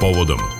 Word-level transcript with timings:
povodom. 0.00 0.59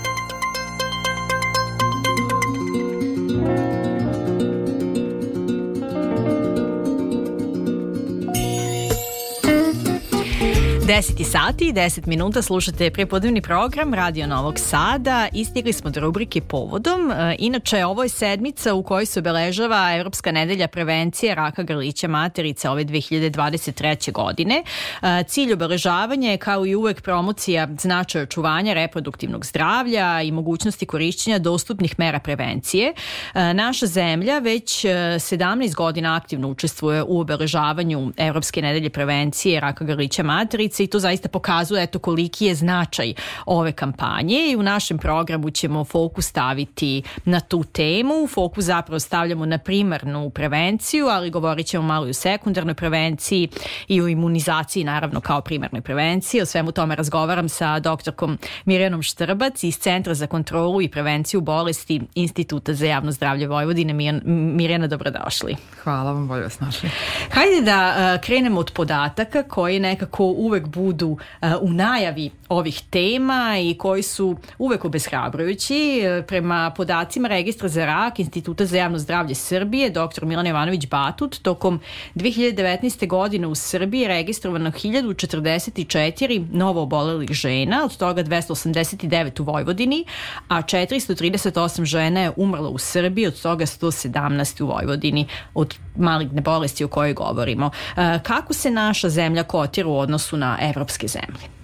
Deseti 11.01 11.23
sati 11.23 11.67
i 11.67 11.73
10 11.73 12.07
minuta 12.07 12.41
slušate 12.41 12.91
prepodnevni 12.91 13.41
program 13.41 13.93
Radio 13.93 14.27
Novog 14.27 14.59
Sada. 14.59 15.27
Istigli 15.33 15.73
smo 15.73 15.89
do 15.89 15.99
rubrike 15.99 16.41
Povodom. 16.41 17.11
E, 17.11 17.35
inače, 17.39 17.85
ovo 17.85 18.03
je 18.03 18.09
sedmica 18.09 18.73
u 18.73 18.83
kojoj 18.83 19.05
se 19.05 19.19
obeležava 19.19 19.95
Evropska 19.95 20.31
nedelja 20.31 20.67
prevencije 20.67 21.35
raka 21.35 21.63
grlića 21.63 22.07
materice 22.07 22.69
ove 22.69 22.85
2023. 22.85 24.11
godine. 24.11 24.63
E, 25.01 25.23
cilj 25.23 25.53
obeležavanja 25.53 26.31
je 26.31 26.37
kao 26.37 26.65
i 26.65 26.75
uvek 26.75 27.01
promocija 27.01 27.67
značaja 27.79 28.23
očuvanja 28.23 28.73
reproduktivnog 28.73 29.45
zdravlja 29.45 30.21
i 30.21 30.31
mogućnosti 30.31 30.85
korišćenja 30.85 31.39
dostupnih 31.39 31.99
mera 31.99 32.19
prevencije. 32.19 32.93
E, 33.33 33.53
naša 33.53 33.85
zemlja 33.85 34.39
već 34.39 34.85
17 34.85 35.75
godina 35.75 36.15
aktivno 36.15 36.47
učestvuje 36.47 37.03
u 37.03 37.19
obeležavanju 37.19 38.13
Evropske 38.17 38.61
nedelje 38.61 38.89
prevencije 38.89 39.59
raka 39.59 39.85
grlića 39.85 40.23
materice 40.23 40.83
i 40.83 40.90
to 40.91 40.99
zaista 40.99 41.29
pokazuje 41.29 41.83
eto 41.83 41.99
koliki 41.99 42.45
je 42.45 42.55
značaj 42.55 43.13
ove 43.45 43.71
kampanje 43.71 44.51
i 44.51 44.55
u 44.55 44.63
našem 44.63 44.97
programu 44.97 45.49
ćemo 45.49 45.83
fokus 45.85 46.25
staviti 46.25 47.03
na 47.25 47.39
tu 47.39 47.63
temu. 47.63 48.27
Fokus 48.27 48.65
zapravo 48.65 48.99
stavljamo 48.99 49.45
na 49.45 49.57
primarnu 49.57 50.29
prevenciju, 50.29 51.07
ali 51.07 51.29
govorit 51.29 51.67
ćemo 51.67 51.83
malo 51.83 52.07
i 52.07 52.09
o 52.09 52.13
sekundarnoj 52.13 52.73
prevenciji 52.73 53.49
i 53.87 54.01
o 54.01 54.07
imunizaciji 54.07 54.83
naravno 54.83 55.21
kao 55.21 55.41
primarnoj 55.41 55.81
prevenciji. 55.81 56.41
O 56.41 56.45
svemu 56.45 56.71
tome 56.71 56.95
razgovaram 56.95 57.49
sa 57.49 57.79
doktorkom 57.79 58.37
Mirjanom 58.65 59.01
Štrbac 59.01 59.63
iz 59.63 59.77
Centra 59.77 60.13
za 60.13 60.27
kontrolu 60.27 60.81
i 60.81 60.89
prevenciju 60.89 61.41
bolesti 61.41 62.01
Instituta 62.15 62.73
za 62.73 62.85
javno 62.85 63.11
zdravlje 63.11 63.47
Vojvodine. 63.47 63.93
Mirjana, 64.23 64.87
dobrodošli. 64.87 65.55
Hvala 65.83 66.11
vam, 66.11 66.27
bolje 66.27 66.43
vas 66.43 66.59
našli. 66.59 66.89
Hajde 67.31 67.61
da 67.61 67.93
uh, 68.15 68.21
krenemo 68.25 68.59
od 68.59 68.71
podataka 68.71 69.43
koji 69.43 69.79
nekako 69.79 70.23
uvek 70.23 70.67
budu 70.67 70.80
uh, 70.89 71.17
u 71.61 71.69
najavi 71.69 72.29
ovih 72.49 72.81
tema 72.89 73.57
i 73.59 73.73
koji 73.77 74.03
su 74.03 74.37
uvek 74.57 74.85
obeshrabrujući. 74.85 76.01
Prema 76.27 76.71
podacima 76.77 77.27
Registra 77.27 77.69
za 77.69 77.85
rak 77.85 78.19
Instituta 78.19 78.65
za 78.65 78.77
javno 78.77 78.97
zdravlje 78.99 79.35
Srbije, 79.35 79.89
dr. 79.89 80.25
Milan 80.25 80.47
Jovanović 80.47 80.87
Batut, 80.87 81.41
tokom 81.41 81.79
2019. 82.15 83.07
godine 83.07 83.47
u 83.47 83.55
Srbiji 83.55 84.01
je 84.01 84.07
registrovano 84.07 84.71
1044 84.71 86.45
novo 86.51 86.81
obolelih 86.81 87.31
žena, 87.31 87.85
od 87.85 87.97
toga 87.97 88.23
289 88.23 89.41
u 89.41 89.43
Vojvodini, 89.43 90.05
a 90.47 90.61
438 90.61 91.83
žena 91.83 92.21
je 92.21 92.31
umrlo 92.35 92.69
u 92.69 92.77
Srbiji, 92.77 93.27
od 93.27 93.41
toga 93.41 93.65
117 93.65 94.63
u 94.63 94.67
Vojvodini 94.67 95.27
od 95.53 95.75
maligne 95.95 96.41
bolesti 96.41 96.83
o 96.83 96.87
kojoj 96.87 97.13
govorimo. 97.13 97.65
Uh, 97.65 98.03
kako 98.23 98.53
se 98.53 98.71
naša 98.71 99.09
zemlja 99.09 99.43
kotira 99.43 99.87
u 99.87 99.97
odnosu 99.97 100.37
na 100.37 100.57
evropske 100.61 101.07
zemlje 101.07 101.61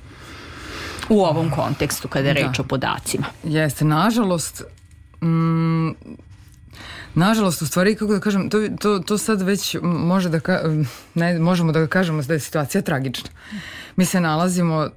u 1.10 1.22
ovom 1.22 1.52
kontekstu 1.52 2.08
kada 2.08 2.28
je 2.28 2.34
reč 2.34 2.58
da. 2.58 2.64
o 2.64 2.64
podacima. 2.64 3.26
Jeste, 3.44 3.86
nažalost, 3.86 4.64
mm, 5.22 5.92
Nažalost, 7.18 7.62
u 7.62 7.66
stvari, 7.66 7.96
kako 7.96 8.14
da 8.14 8.20
kažem, 8.20 8.50
to, 8.50 8.58
to, 8.80 9.00
to 9.00 9.18
sad 9.18 9.42
već 9.42 9.78
može 9.82 10.30
da 10.30 10.40
ka, 10.40 10.62
ne, 11.14 11.40
možemo 11.40 11.72
da 11.72 11.88
kažemo 11.88 12.22
da 12.22 12.34
je 12.34 12.40
situacija 12.40 12.82
tragična. 12.82 13.30
Mi 13.96 14.06
se 14.06 14.20
nalazimo 14.20 14.90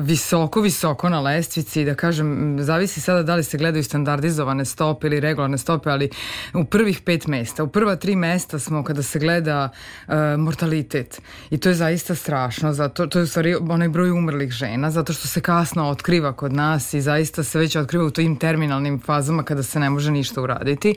visoko, 0.00 0.60
visoko 0.60 1.08
na 1.08 1.20
lestvici, 1.20 1.84
da 1.84 1.94
kažem, 1.94 2.56
zavisi 2.60 3.00
sada 3.00 3.22
da 3.22 3.34
li 3.34 3.44
se 3.44 3.58
gledaju 3.58 3.84
standardizovane 3.84 4.64
stope 4.64 5.06
ili 5.06 5.20
regularne 5.20 5.58
stope, 5.58 5.90
ali 5.90 6.10
u 6.54 6.64
prvih 6.64 7.00
pet 7.00 7.26
mesta, 7.26 7.64
u 7.64 7.68
prva 7.68 7.96
tri 7.96 8.16
mesta 8.16 8.58
smo 8.58 8.84
kada 8.84 9.02
se 9.02 9.18
gleda 9.18 9.68
uh, 9.68 10.14
mortalitet. 10.38 11.20
I 11.50 11.58
to 11.58 11.68
je 11.68 11.74
zaista 11.74 12.14
strašno, 12.14 12.72
zato, 12.72 13.06
to 13.06 13.18
je 13.18 13.22
u 13.22 13.26
stvari 13.26 13.54
onaj 13.54 13.88
broj 13.88 14.10
umrlih 14.10 14.50
žena, 14.50 14.90
zato 14.90 15.12
što 15.12 15.28
se 15.28 15.40
kasno 15.40 15.88
otkriva 15.88 16.32
kod 16.32 16.52
nas 16.52 16.94
i 16.94 17.00
zaista 17.00 17.42
se 17.42 17.58
već 17.58 17.76
otkriva 17.76 18.04
u 18.04 18.10
tim 18.10 18.36
terminalnim 18.36 19.00
fazama 19.00 19.42
kada 19.42 19.62
se 19.62 19.80
ne 19.80 19.90
može 19.90 20.10
ništa 20.10 20.42
uraditi, 20.42 20.94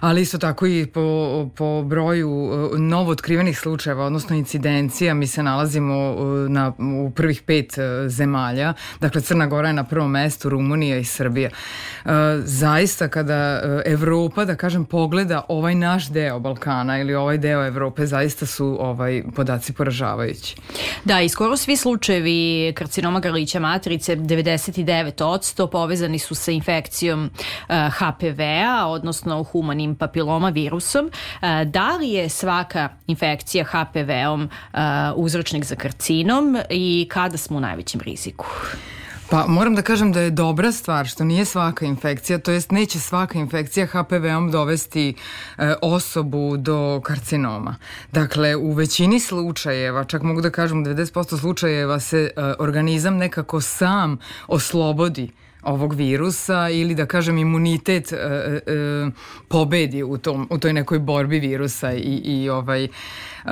ali 0.00 0.22
isto 0.22 0.38
tako 0.38 0.66
i 0.66 0.86
po, 0.86 1.48
po 1.56 1.82
broju 1.82 2.30
uh, 2.30 2.78
novo 2.78 3.10
otkrivenih 3.10 3.58
slučajeva, 3.58 4.04
odnosno 4.04 4.36
incidencija, 4.36 5.14
mi 5.14 5.26
se 5.26 5.42
nalazimo 5.42 6.10
uh, 6.12 6.50
na, 6.50 6.72
u 6.78 7.10
prvih 7.20 7.42
pet 7.42 7.78
e, 7.78 8.08
zemalja, 8.08 8.74
dakle 9.00 9.20
Crna 9.20 9.46
Gora 9.46 9.68
je 9.68 9.74
na 9.74 9.84
prvom 9.84 10.10
mestu, 10.10 10.48
Rumunija 10.48 10.96
i 10.98 11.04
Srbija. 11.04 11.50
E, 11.50 12.10
zaista 12.44 13.08
kada 13.08 13.34
e, 13.34 13.82
Evropa, 13.92 14.44
da 14.44 14.56
kažem, 14.56 14.84
pogleda 14.84 15.42
ovaj 15.48 15.74
naš 15.74 16.08
deo 16.08 16.38
Balkana 16.38 16.98
ili 17.00 17.14
ovaj 17.14 17.38
deo 17.38 17.66
Evrope, 17.66 18.06
zaista 18.06 18.46
su 18.46 18.76
ovaj 18.80 19.22
podaci 19.36 19.72
poražavajući. 19.72 20.56
Da, 21.04 21.20
i 21.20 21.28
skoro 21.28 21.56
svi 21.56 21.76
slučajevi 21.76 22.72
karcinoma 22.76 23.20
grlića 23.20 23.60
matrice, 23.60 24.16
99% 24.16 25.70
povezani 25.70 26.18
su 26.18 26.34
sa 26.34 26.50
infekcijom 26.50 27.30
HPV-a, 27.68 28.86
odnosno 28.86 29.42
humanim 29.42 29.94
papiloma 29.94 30.48
virusom. 30.48 31.10
Da 31.66 31.96
li 31.96 32.08
je 32.08 32.28
svaka 32.28 32.88
infekcija 33.06 33.64
HPV-om 33.64 34.48
uzročnik 35.16 35.64
za 35.64 35.76
karcinom 35.76 36.56
i 36.70 37.08
kada 37.10 37.36
smo 37.36 37.56
u 37.56 37.60
najvećem 37.60 38.00
riziku? 38.00 38.46
Pa 39.30 39.46
moram 39.46 39.74
da 39.74 39.82
kažem 39.82 40.12
da 40.12 40.20
je 40.20 40.30
dobra 40.30 40.72
stvar 40.72 41.06
što 41.06 41.24
nije 41.24 41.44
svaka 41.44 41.86
infekcija, 41.86 42.38
to 42.38 42.50
jest 42.50 42.70
neće 42.70 43.00
svaka 43.00 43.38
infekcija 43.38 43.86
HPV-om 43.86 44.50
dovesti 44.50 45.14
e, 45.58 45.74
osobu 45.82 46.56
do 46.56 47.00
karcinoma. 47.04 47.76
Dakle, 48.12 48.56
u 48.56 48.72
većini 48.72 49.20
slučajeva, 49.20 50.04
čak 50.04 50.22
mogu 50.22 50.40
da 50.40 50.50
kažem 50.50 50.84
90% 50.84 51.40
slučajeva 51.40 52.00
se 52.00 52.30
e, 52.36 52.54
organizam 52.58 53.16
nekako 53.16 53.60
sam 53.60 54.18
oslobodi 54.48 55.30
ovog 55.62 55.94
virusa 55.94 56.68
ili 56.68 56.94
da 56.94 57.06
kažem 57.06 57.38
imunitet 57.38 58.12
e, 58.12 58.16
e, 58.16 58.60
pobedi 59.48 60.02
u, 60.02 60.18
tom, 60.18 60.48
u 60.50 60.58
toj 60.58 60.72
nekoj 60.72 60.98
borbi 60.98 61.38
virusa 61.38 61.92
i, 61.92 62.20
i 62.24 62.48
ovaj 62.48 62.88
uh, 63.44 63.50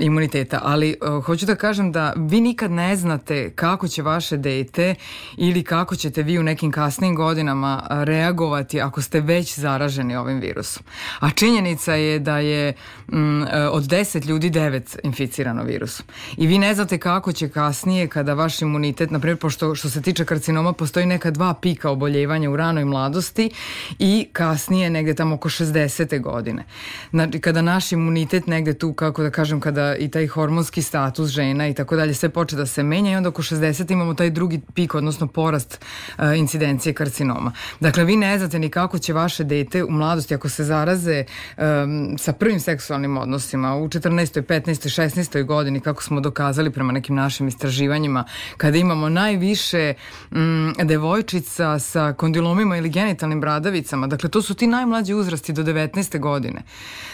imuniteta, 0.00 0.60
ali 0.62 0.96
uh, 1.00 1.24
hoću 1.24 1.46
da 1.46 1.54
kažem 1.54 1.92
da 1.92 2.12
vi 2.16 2.40
nikad 2.40 2.70
ne 2.70 2.96
znate 2.96 3.50
kako 3.50 3.88
će 3.88 4.02
vaše 4.02 4.36
dete 4.36 4.94
ili 5.36 5.62
kako 5.62 5.96
ćete 5.96 6.22
vi 6.22 6.38
u 6.38 6.42
nekim 6.42 6.72
kasnim 6.72 7.14
godinama 7.14 7.86
reagovati 7.90 8.80
ako 8.80 9.02
ste 9.02 9.20
već 9.20 9.58
zaraženi 9.58 10.16
ovim 10.16 10.40
virusom. 10.40 10.82
A 11.20 11.30
činjenica 11.30 11.94
je 11.94 12.18
da 12.18 12.38
je 12.38 12.72
mm, 13.08 13.42
od 13.70 13.84
10 13.84 14.26
ljudi 14.26 14.50
9 14.50 14.98
inficirano 15.02 15.62
virusom. 15.62 16.06
I 16.36 16.46
vi 16.46 16.58
ne 16.58 16.74
znate 16.74 16.98
kako 16.98 17.32
će 17.32 17.48
kasnije 17.48 18.08
kada 18.08 18.34
vaš 18.34 18.62
imunitet, 18.62 19.10
na 19.10 19.18
primjer, 19.18 19.38
pošto 19.38 19.74
što 19.74 19.90
se 19.90 20.02
tiče 20.02 20.24
karcinoma, 20.24 20.72
postoji 20.72 21.03
neka 21.06 21.30
dva 21.30 21.54
pika 21.54 21.90
oboljevanja 21.90 22.50
u 22.50 22.56
ranoj 22.56 22.84
mladosti 22.84 23.50
i 23.98 24.28
kasnije 24.32 24.90
negde 24.90 25.14
tamo 25.14 25.34
oko 25.34 25.48
60. 25.48 26.20
godine. 26.20 26.64
Znači, 27.10 27.40
kada 27.40 27.62
naš 27.62 27.92
imunitet 27.92 28.46
negde 28.46 28.74
tu, 28.74 28.92
kako 28.92 29.22
da 29.22 29.30
kažem, 29.30 29.60
kada 29.60 29.96
i 29.96 30.08
taj 30.08 30.26
hormonski 30.26 30.82
status 30.82 31.30
žena 31.30 31.68
i 31.68 31.74
tako 31.74 31.96
dalje 31.96 32.14
sve 32.14 32.28
poče 32.28 32.56
da 32.56 32.66
se 32.66 32.82
menja 32.82 33.12
i 33.12 33.16
onda 33.16 33.28
oko 33.28 33.42
60 33.42 33.92
imamo 33.92 34.14
taj 34.14 34.30
drugi 34.30 34.60
pik, 34.74 34.94
odnosno 34.94 35.26
porast 35.26 35.84
uh, 36.18 36.38
incidencije 36.38 36.92
karcinoma. 36.94 37.52
Dakle, 37.80 38.04
vi 38.04 38.16
ne 38.16 38.38
znate 38.38 38.58
ni 38.58 38.68
kako 38.68 38.98
će 38.98 39.12
vaše 39.12 39.44
dete 39.44 39.84
u 39.84 39.90
mladosti, 39.90 40.34
ako 40.34 40.48
se 40.48 40.64
zaraze 40.64 41.24
um, 41.56 42.18
sa 42.18 42.32
prvim 42.32 42.60
seksualnim 42.60 43.16
odnosima 43.16 43.76
u 43.76 43.88
14. 43.88 44.42
15. 44.42 45.02
16. 45.02 45.44
godini, 45.44 45.80
kako 45.80 46.02
smo 46.02 46.20
dokazali 46.20 46.70
prema 46.70 46.92
nekim 46.92 47.14
našim 47.14 47.48
istraživanjima, 47.48 48.24
kada 48.56 48.78
imamo 48.78 49.08
najviše 49.08 49.94
um, 50.30 50.74
devojčica 50.94 51.78
sa 51.78 52.12
kondilomima 52.12 52.76
ili 52.76 52.88
genitalnim 52.88 53.40
bradavicama, 53.40 54.06
dakle, 54.06 54.30
to 54.30 54.42
su 54.42 54.54
ti 54.54 54.66
najmlađi 54.66 55.14
uzrasti 55.14 55.52
do 55.52 55.62
19. 55.62 56.20
godine. 56.20 56.62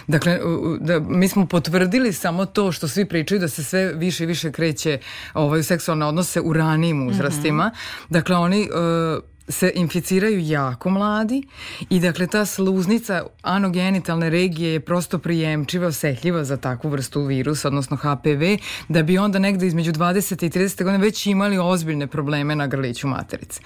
Dakle, 0.06 0.38
da, 0.80 1.00
mi 1.00 1.28
smo 1.28 1.46
potvrdili 1.46 2.12
samo 2.12 2.46
to 2.46 2.72
što 2.72 2.88
svi 2.88 3.04
pričaju 3.08 3.40
da 3.40 3.48
se 3.48 3.64
sve 3.64 3.92
više 3.92 4.24
i 4.24 4.26
više 4.26 4.52
kreće 4.52 4.98
ovaj, 5.34 5.60
u 5.60 5.62
seksualne 5.62 6.06
odnose 6.06 6.40
u 6.40 6.52
ranijim 6.52 7.08
uzrastima. 7.08 7.66
Mm 7.66 7.70
-hmm. 7.70 8.10
Dakle, 8.10 8.36
oni 8.36 8.68
uh, 8.68 9.29
se 9.50 9.73
inficiraju 9.75 10.38
jako 10.41 10.91
mladi 10.91 11.43
i 11.91 12.00
dakle 12.00 12.26
ta 12.26 12.47
sluznica 12.47 13.23
anogenitalne 13.43 14.31
regije 14.31 14.73
je 14.73 14.81
prosto 14.81 15.19
prijemčiva, 15.19 15.87
osetljiva 15.87 16.44
za 16.44 16.56
takvu 16.56 16.91
vrstu 16.91 17.23
virusa, 17.23 17.69
odnosno 17.69 17.97
HPV, 17.97 18.43
da 18.88 19.02
bi 19.02 19.19
onda 19.19 19.38
negde 19.38 19.67
između 19.67 19.93
20. 19.93 20.47
i 20.47 20.50
30. 20.50 20.85
godine 20.85 21.05
već 21.05 21.26
imali 21.26 21.58
ozbiljne 21.58 22.06
probleme 22.06 22.56
na 22.56 22.67
grliću 22.67 23.08
materice. 23.08 23.61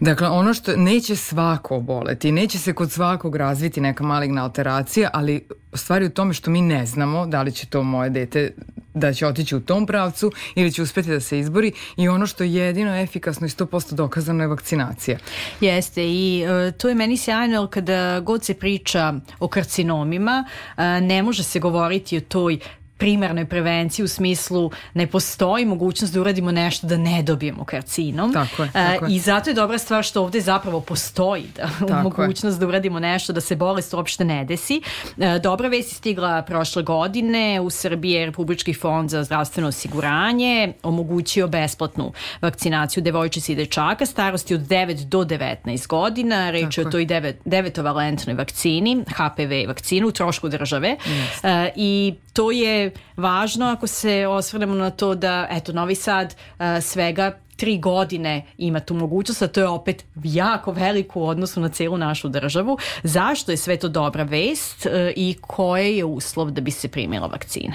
Dakle, 0.00 0.28
ono 0.28 0.54
što 0.54 0.76
neće 0.76 1.16
svako 1.16 1.76
oboleti, 1.76 2.32
neće 2.32 2.58
se 2.58 2.72
kod 2.72 2.92
svakog 2.92 3.36
razviti 3.36 3.80
neka 3.80 4.04
maligna 4.04 4.42
alteracija, 4.42 5.10
ali 5.12 5.46
stvari 5.72 6.06
u 6.06 6.10
tome 6.10 6.34
što 6.34 6.50
mi 6.50 6.62
ne 6.62 6.86
znamo 6.86 7.26
da 7.26 7.42
li 7.42 7.52
će 7.52 7.66
to 7.66 7.82
moje 7.82 8.10
dete 8.10 8.52
da 8.94 9.12
će 9.12 9.26
otići 9.26 9.56
u 9.56 9.60
tom 9.60 9.86
pravcu 9.86 10.32
ili 10.54 10.72
će 10.72 10.82
uspeti 10.82 11.10
da 11.10 11.20
se 11.20 11.38
izbori 11.38 11.72
i 11.96 12.08
ono 12.08 12.26
što 12.26 12.44
je 12.44 12.54
jedino 12.54 12.96
efikasno 12.96 13.46
i 13.46 13.50
100% 13.50 13.94
dokazano 13.94 14.44
je 14.44 14.48
vakcinacija. 14.48 15.18
Jeste 15.60 16.04
i 16.06 16.44
uh, 16.44 16.74
to 16.78 16.88
je 16.88 16.94
meni 16.94 17.16
sjajno 17.16 17.66
kada 17.66 18.20
god 18.20 18.44
se 18.44 18.54
priča 18.54 19.14
o 19.38 19.48
karcinomima 19.48 20.44
uh, 20.76 20.82
ne 20.82 21.22
može 21.22 21.42
se 21.42 21.58
govoriti 21.58 22.16
o 22.16 22.20
toj 22.20 22.58
primarnoj 23.00 23.46
prevenciji 23.46 24.04
u 24.04 24.08
smislu 24.08 24.70
ne 24.94 25.06
postoji 25.06 25.64
mogućnost 25.64 26.14
da 26.14 26.20
uradimo 26.20 26.52
nešto 26.52 26.86
da 26.86 26.96
ne 26.96 27.22
dobijemo 27.22 27.64
karcinom. 27.64 28.32
Tako 28.32 28.62
je, 28.62 28.68
e, 28.68 28.72
tako 28.72 29.04
je. 29.04 29.14
I 29.14 29.18
zato 29.18 29.50
je 29.50 29.54
dobra 29.54 29.78
stvar 29.78 30.04
što 30.04 30.22
ovde 30.22 30.40
zapravo 30.40 30.80
postoji 30.80 31.44
da, 31.88 32.02
mogućnost 32.02 32.56
je. 32.56 32.60
da 32.60 32.66
uradimo 32.66 33.00
nešto 33.00 33.32
da 33.32 33.40
se 33.40 33.56
bolest 33.56 33.94
uopšte 33.94 34.24
ne 34.24 34.44
desi. 34.44 34.82
E, 35.18 35.38
dobra 35.38 35.68
vest 35.68 35.92
je 35.92 35.94
stigla 35.94 36.42
prošle 36.42 36.82
godine. 36.82 37.60
U 37.60 37.70
Srbiji 37.70 38.12
je 38.12 38.26
Republički 38.26 38.74
fond 38.74 39.10
za 39.10 39.24
zdravstveno 39.24 39.68
osiguranje 39.68 40.72
omogućio 40.82 41.48
besplatnu 41.48 42.12
vakcinaciju 42.42 43.02
devojčica 43.02 43.52
i 43.52 43.56
dečaka 43.56 44.06
starosti 44.06 44.54
od 44.54 44.60
9 44.60 45.04
do 45.04 45.24
19 45.24 45.86
godina. 45.86 46.50
Reč 46.50 46.78
je 46.78 46.86
o 46.86 46.90
toj 46.90 47.06
devet, 47.06 47.40
devetovalentnoj 47.44 48.34
vakcini, 48.36 49.04
HPV 49.08 49.68
vakcinu, 49.68 50.08
u 50.08 50.12
trošku 50.12 50.48
države. 50.48 50.96
Yes. 51.06 51.66
E, 51.66 51.72
I 51.76 52.14
to 52.32 52.50
je 52.50 52.89
važno 53.16 53.66
ako 53.66 53.86
se 53.86 54.26
osvrnemo 54.26 54.74
na 54.74 54.90
to 54.90 55.14
da, 55.14 55.46
eto, 55.50 55.72
Novi 55.72 55.94
Sad 55.94 56.34
uh, 56.34 56.64
svega 56.82 57.38
tri 57.56 57.78
godine 57.78 58.46
ima 58.58 58.80
tu 58.80 58.94
mogućnost, 58.94 59.42
a 59.42 59.48
to 59.48 59.60
je 59.60 59.68
opet 59.68 60.04
jako 60.24 60.72
veliko 60.72 61.20
u 61.20 61.26
odnosu 61.26 61.60
na 61.60 61.68
celu 61.68 61.98
našu 61.98 62.28
državu. 62.28 62.78
Zašto 63.02 63.50
je 63.50 63.56
sve 63.56 63.76
to 63.76 63.88
dobra 63.88 64.22
vest 64.22 64.86
uh, 64.86 64.92
i 65.16 65.36
koje 65.40 65.96
je 65.96 66.04
uslov 66.04 66.50
da 66.50 66.60
bi 66.60 66.70
se 66.70 66.88
primila 66.88 67.26
vakcina? 67.26 67.74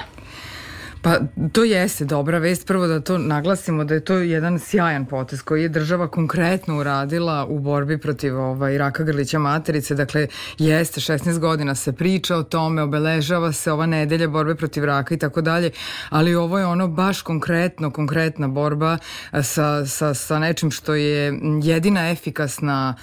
Pa 1.06 1.20
to 1.52 1.64
jeste 1.64 2.06
dobra 2.06 2.38
vest. 2.38 2.68
Prvo 2.68 2.88
da 2.88 3.00
to 3.00 3.18
naglasimo 3.18 3.84
da 3.84 3.94
je 3.94 4.00
to 4.00 4.18
jedan 4.18 4.60
sjajan 4.60 5.06
potez 5.06 5.42
koji 5.42 5.62
je 5.62 5.70
država 5.70 6.08
konkretno 6.08 6.78
uradila 6.80 7.46
u 7.46 7.60
borbi 7.60 7.98
protiv 7.98 8.40
ovaj, 8.40 8.78
raka 8.78 9.04
grlića 9.04 9.40
materice. 9.40 9.96
Dakle, 9.96 10.28
jeste, 10.58 11.02
16 11.02 11.40
godina 11.40 11.76
se 11.76 11.94
priča 11.94 12.36
o 12.36 12.44
tome, 12.44 12.82
obeležava 12.82 13.52
se 13.52 13.72
ova 13.72 13.86
nedelja 13.86 14.28
borbe 14.28 14.56
protiv 14.56 14.86
raka 14.86 15.14
i 15.14 15.18
tako 15.18 15.42
dalje, 15.42 15.72
ali 16.10 16.36
ovo 16.36 16.60
je 16.60 16.66
ono 16.66 16.88
baš 16.88 17.22
konkretno, 17.22 17.92
konkretna 17.92 18.48
borba 18.48 18.98
sa, 19.44 19.86
sa, 19.86 20.14
sa 20.14 20.40
nečim 20.40 20.72
što 20.72 20.96
je 20.96 21.40
jedina 21.64 22.10
efikasna, 22.10 22.96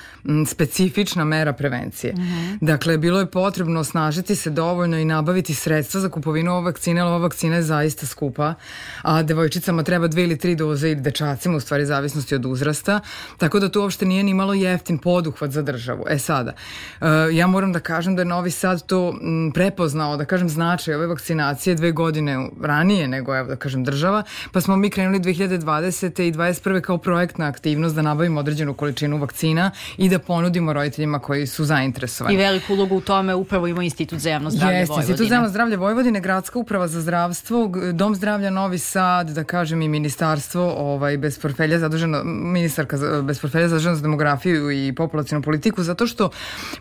specifična 0.47 1.25
mera 1.25 1.53
prevencije. 1.53 2.13
Mm 2.13 2.21
-hmm. 2.21 2.59
Dakle, 2.61 2.99
bilo 2.99 3.21
je 3.21 3.31
potrebno 3.31 3.81
osnažiti 3.81 4.37
se 4.37 4.51
dovoljno 4.51 4.99
i 4.99 5.05
nabaviti 5.05 5.55
sredstva 5.55 6.01
za 6.01 6.09
kupovinu 6.09 6.53
ove 6.53 6.65
vakcine, 6.65 7.01
ali 7.01 7.11
ova 7.11 7.19
vakcina 7.19 7.57
je 7.57 7.63
zaista 7.63 7.92
zaista 7.93 8.07
skupa, 8.07 8.55
a 9.03 9.23
devojčicama 9.23 9.83
treba 9.83 10.09
dve 10.09 10.25
ili 10.25 10.39
tri 10.39 10.55
doze 10.57 10.91
i 10.91 10.95
dečacima, 10.95 11.57
u 11.57 11.61
stvari 11.61 11.87
zavisnosti 11.87 12.35
od 12.35 12.47
uzrasta, 12.47 13.01
tako 13.39 13.61
da 13.61 13.69
to 13.69 13.83
uopšte 13.83 14.07
nije 14.07 14.23
ni 14.23 14.35
malo 14.35 14.55
jeftin 14.55 14.99
poduhvat 14.99 15.51
za 15.51 15.63
državu. 15.63 16.05
E 16.09 16.19
sada, 16.19 16.53
uh, 17.01 17.07
ja 17.33 17.47
moram 17.47 17.73
da 17.73 17.81
kažem 17.81 18.17
da 18.17 18.23
je 18.23 18.27
Novi 18.27 18.51
Sad 18.51 18.87
to 18.87 19.15
prepoznao, 19.55 20.17
da 20.17 20.25
kažem, 20.25 20.49
značaj 20.49 20.95
ove 20.95 21.07
vakcinacije 21.07 21.75
dve 21.75 21.93
godine 21.93 22.49
ranije 22.63 23.09
nego, 23.09 23.37
evo 23.37 23.49
da 23.49 23.57
kažem, 23.57 23.85
država, 23.85 24.23
pa 24.53 24.61
smo 24.61 24.77
mi 24.77 24.91
krenuli 24.91 25.21
2020. 25.21 26.23
i 26.23 26.33
2021. 26.33 26.81
kao 26.81 26.99
projektna 26.99 27.47
aktivnost 27.47 27.95
da 27.95 28.03
nabavimo 28.03 28.41
određenu 28.41 28.75
količinu 28.75 29.19
vakcina 29.19 29.71
i 29.97 30.09
da 30.09 30.19
ponudimo 30.19 30.73
roditeljima 30.73 31.19
koji 31.19 31.47
su 31.47 31.65
zainteresovani. 31.65 32.35
I 32.35 32.39
veliku 32.39 32.73
ulogu 32.73 32.97
u 32.97 33.01
tome 33.01 33.35
upravo 33.35 33.67
ima 33.67 33.83
Institut 33.83 34.19
za 34.19 34.31
javno 34.31 34.51
zdravlje 34.51 34.79
Jeste, 34.79 34.93
Vojvodine. 34.93 35.13
Institut 35.13 35.29
za 35.29 35.35
javno 35.35 35.49
zdravlje 35.49 35.77
Vojvodine, 35.77 36.21
Gradska 36.21 36.59
uprava 36.59 36.89
za 36.89 37.01
zdravstvo, 37.01 37.71
Dom 37.93 38.15
zdravlja 38.15 38.51
Novi 38.51 38.79
Sad, 38.79 39.31
da 39.31 39.45
kažem 39.45 39.83
i 39.83 39.89
ministarstvo 39.89 40.75
ovaj, 40.77 41.17
bez 41.19 41.39
portfelja 41.39 41.79
zaduženo, 41.79 42.25
ministarka 42.25 42.97
bez 43.23 43.41
portfelja 43.41 43.69
zaduženo 43.69 43.95
za 43.95 44.03
demografiju 44.03 44.71
i 44.71 44.93
populacijnu 44.95 45.43
politiku, 45.43 45.83
zato 45.83 46.07
što 46.07 46.31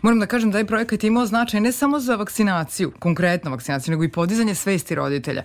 moram 0.02 0.20
da 0.20 0.26
kažem 0.26 0.50
da 0.50 0.58
je 0.58 0.66
projekat 0.66 1.04
imao 1.04 1.26
značaj 1.26 1.60
ne 1.60 1.72
samo 1.72 2.00
za 2.00 2.16
vakcinaciju, 2.16 2.92
konkretno 2.98 3.50
vakcinaciju, 3.50 3.92
nego 3.92 4.04
i 4.04 4.12
podizanje 4.12 4.54
svesti 4.54 4.94
roditelja 4.94 5.42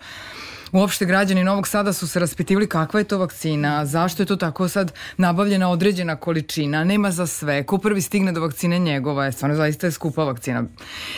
uopšte 0.71 1.05
građani 1.05 1.43
Novog 1.43 1.67
Sada 1.67 1.93
su 1.93 2.07
se 2.07 2.19
raspitivali 2.19 2.69
kakva 2.69 2.99
je 2.99 3.03
to 3.03 3.17
vakcina, 3.17 3.85
zašto 3.85 4.23
je 4.23 4.27
to 4.27 4.35
tako 4.35 4.67
sad 4.67 4.93
nabavljena 5.17 5.69
određena 5.69 6.15
količina, 6.15 6.83
nema 6.83 7.11
za 7.11 7.27
sve, 7.27 7.63
ko 7.63 7.77
prvi 7.77 8.01
stigne 8.01 8.31
do 8.31 8.41
vakcine 8.41 8.79
njegova 8.79 9.25
je, 9.25 9.31
stvarno 9.31 9.55
zaista 9.55 9.87
je 9.87 9.91
skupa 9.91 10.23
vakcina. 10.23 10.63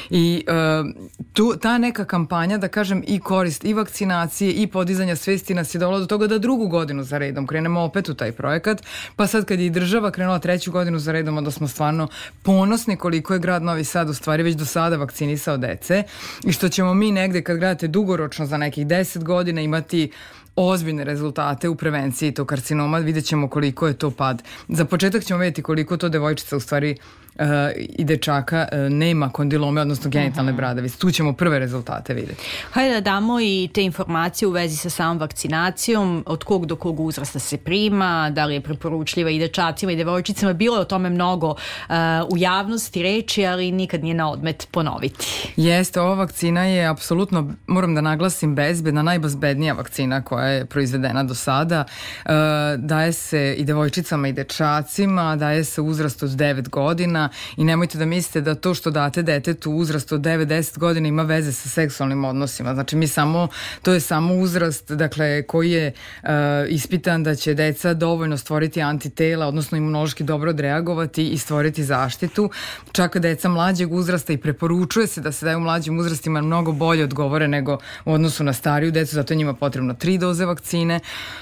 I 0.10 0.46
uh, 0.48 0.90
tu, 1.34 1.56
ta 1.62 1.78
neka 1.78 2.06
kampanja, 2.06 2.58
da 2.58 2.68
kažem, 2.68 3.04
i 3.08 3.20
korist 3.20 3.64
i 3.64 3.74
vakcinacije 3.74 4.52
i 4.52 4.68
podizanja 4.68 5.16
svesti 5.16 5.54
nas 5.54 5.76
je 5.76 5.80
dovola 5.80 6.00
do 6.00 6.06
toga 6.06 6.28
da 6.28 6.38
drugu 6.38 6.68
godinu 6.68 7.04
za 7.04 7.18
redom 7.18 7.48
krenemo 7.48 7.82
opet 7.82 8.10
u 8.10 8.14
taj 8.14 8.32
projekat, 8.32 8.84
pa 9.16 9.28
sad 9.28 9.46
kad 9.46 9.60
je 9.60 9.66
i 9.66 9.70
država 9.70 10.12
krenula 10.12 10.40
treću 10.40 10.72
godinu 10.72 11.00
za 11.00 11.12
redom, 11.12 11.38
onda 11.38 11.52
smo 11.52 11.68
stvarno 11.68 12.08
ponosni 12.44 12.98
koliko 12.98 13.34
je 13.34 13.40
grad 13.40 13.64
Novi 13.64 13.84
Sad 13.84 14.10
u 14.10 14.14
stvari 14.14 14.44
već 14.44 14.56
do 14.56 14.66
sada 14.66 14.96
vakcinisao 14.96 15.58
dece 15.58 16.04
i 16.44 16.52
što 16.52 16.70
ćemo 16.70 16.94
mi 16.94 17.12
negde 17.12 17.42
kad 17.42 17.58
gledate 17.58 17.88
dugoročno 17.88 18.46
za 18.46 18.58
nekih 18.58 18.88
10 18.88 19.24
godina 19.24 19.39
godina 19.40 19.62
imati 19.62 20.12
ozbiljne 20.56 21.04
rezultate 21.04 21.70
u 21.70 21.76
prevenciji 21.76 22.34
tog 22.34 22.48
karcinoma, 22.48 22.98
vidjet 22.98 23.26
ćemo 23.26 23.48
koliko 23.50 23.88
je 23.88 23.98
to 23.98 24.12
pad. 24.12 24.44
Za 24.68 24.86
početak 24.86 25.24
ćemo 25.24 25.40
vidjeti 25.40 25.64
koliko 25.64 25.98
to 25.98 26.10
devojčica 26.10 26.58
u 26.58 26.60
stvari 26.60 26.98
uh, 27.40 27.46
i 27.76 28.04
dečaka 28.04 28.68
uh, 28.72 28.94
nema 28.94 29.30
kondilome, 29.30 29.82
odnosno 29.82 30.10
genitalne. 30.10 30.52
-huh. 30.52 30.56
bradavice. 30.56 30.98
Tu 30.98 31.12
ćemo 31.12 31.34
prve 31.34 31.60
rezultate 31.60 32.14
videti. 32.14 32.44
Hajde 32.72 32.94
da 32.94 33.02
damo 33.02 33.40
i 33.40 33.70
te 33.74 33.84
informacije 33.84 34.48
u 34.48 34.52
vezi 34.52 34.78
sa 34.78 34.90
samom 34.90 35.18
vakcinacijom, 35.20 36.24
od 36.28 36.44
kog 36.44 36.66
do 36.66 36.76
kog 36.76 37.00
uzrasta 37.00 37.40
se 37.40 37.58
prima, 37.58 38.30
da 38.30 38.46
li 38.46 38.54
je 38.54 38.62
preporučljiva 38.62 39.30
i 39.30 39.40
dečacima 39.40 39.92
i 39.92 39.96
devojčicama. 39.96 40.54
Bilo 40.54 40.76
je 40.76 40.82
o 40.82 40.86
tome 40.86 41.10
mnogo 41.10 41.48
uh, 41.50 41.96
u 42.30 42.38
javnosti 42.38 43.04
reči, 43.04 43.46
ali 43.46 43.72
nikad 43.72 44.04
nije 44.04 44.16
na 44.16 44.32
odmet 44.32 44.68
ponoviti. 44.72 45.54
Jeste, 45.56 46.02
ova 46.02 46.14
vakcina 46.14 46.64
je 46.66 46.88
apsolutno, 46.88 47.54
moram 47.68 47.96
da 47.96 48.02
naglasim, 48.02 48.56
bezbedna, 48.56 49.02
najbezbednija 49.02 49.74
vakcina 49.74 50.22
koja 50.22 50.46
je 50.46 50.66
proizvedena 50.66 51.24
do 51.24 51.36
sada. 51.36 51.86
Uh, 52.26 52.32
daje 52.78 53.14
se 53.14 53.56
i 53.58 53.64
devojčicama 53.64 54.28
i 54.28 54.34
dečacima, 54.34 55.36
daje 55.36 55.64
se 55.64 55.82
uzrast 55.82 56.24
od 56.24 56.30
9 56.30 56.70
godina, 56.70 57.29
i 57.58 57.64
nemojte 57.64 57.98
da 57.98 58.06
mislite 58.06 58.42
da 58.42 58.56
to 58.56 58.74
što 58.74 58.92
date 58.92 59.22
detetu 59.22 59.72
uzrast 59.72 60.12
od 60.12 60.22
9-10 60.22 60.78
godina 60.78 61.08
ima 61.08 61.24
veze 61.24 61.52
sa 61.52 61.70
seksualnim 61.70 62.26
odnosima. 62.26 62.74
Znači 62.74 62.96
mi 62.96 63.08
samo, 63.08 63.48
to 63.82 63.94
je 63.94 64.00
samo 64.00 64.36
uzrast 64.36 64.92
dakle, 64.92 65.44
koji 65.44 65.72
je 65.72 65.94
uh, 66.24 66.30
ispitan 66.70 67.24
da 67.24 67.36
će 67.36 67.54
deca 67.54 67.94
dovoljno 67.94 68.38
stvoriti 68.38 68.82
antitela, 68.82 69.48
odnosno 69.48 69.78
imunološki 69.78 70.24
dobro 70.24 70.50
odreagovati 70.50 71.30
i 71.30 71.38
stvoriti 71.38 71.84
zaštitu. 71.84 72.50
Čak 72.92 73.18
deca 73.18 73.50
mlađeg 73.50 73.94
uzrasta 73.94 74.34
i 74.34 74.38
preporučuje 74.38 75.08
se 75.08 75.22
da 75.22 75.32
se 75.32 75.46
daju 75.46 75.60
mlađim 75.60 76.00
uzrastima 76.00 76.42
mnogo 76.42 76.72
bolje 76.72 77.04
odgovore 77.04 77.48
nego 77.48 77.78
u 78.06 78.14
odnosu 78.14 78.44
na 78.44 78.54
stariju 78.54 78.92
decu, 78.92 79.16
zato 79.16 79.34
je 79.34 79.38
njima 79.38 79.54
potrebno 79.54 79.94
tri 79.94 80.18
doze 80.18 80.46
vakcine. 80.46 81.00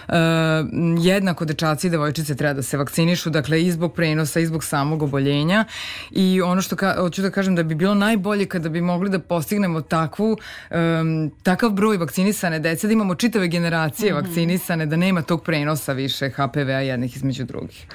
Uh, 0.07 0.13
jednako 0.99 1.45
dečaci 1.45 1.87
i 1.87 1.89
devojčice 1.89 2.35
treba 2.35 2.53
da 2.53 2.63
se 2.63 2.77
vakcinišu, 2.77 3.29
dakle 3.29 3.61
i 3.63 3.71
zbog 3.71 3.93
prenosa 3.93 4.39
i 4.39 4.45
zbog 4.45 4.63
samog 4.63 5.03
oboljenja 5.03 5.65
i 6.11 6.41
ono 6.41 6.61
što 6.61 6.75
ka, 6.75 6.95
hoću 6.97 7.21
da 7.21 7.31
kažem 7.31 7.55
da 7.55 7.63
bi 7.63 7.75
bilo 7.75 7.93
najbolje 7.93 8.45
kada 8.45 8.69
bi 8.69 8.81
mogli 8.81 9.09
da 9.09 9.19
postignemo 9.19 9.81
takvu 9.81 10.37
um, 10.71 11.31
takav 11.43 11.69
broj 11.69 11.97
vakcinisane 11.97 12.59
dece, 12.59 12.87
da 12.87 12.93
imamo 12.93 13.15
čitave 13.15 13.47
generacije 13.47 14.13
mm 14.13 14.15
-hmm. 14.15 14.21
vakcinisane, 14.21 14.85
da 14.85 14.95
nema 14.95 15.21
tog 15.21 15.43
prenosa 15.43 15.93
više 15.93 16.29
HPV-a 16.29 16.79
jednih 16.79 17.15
između 17.15 17.45
drugih. 17.45 17.85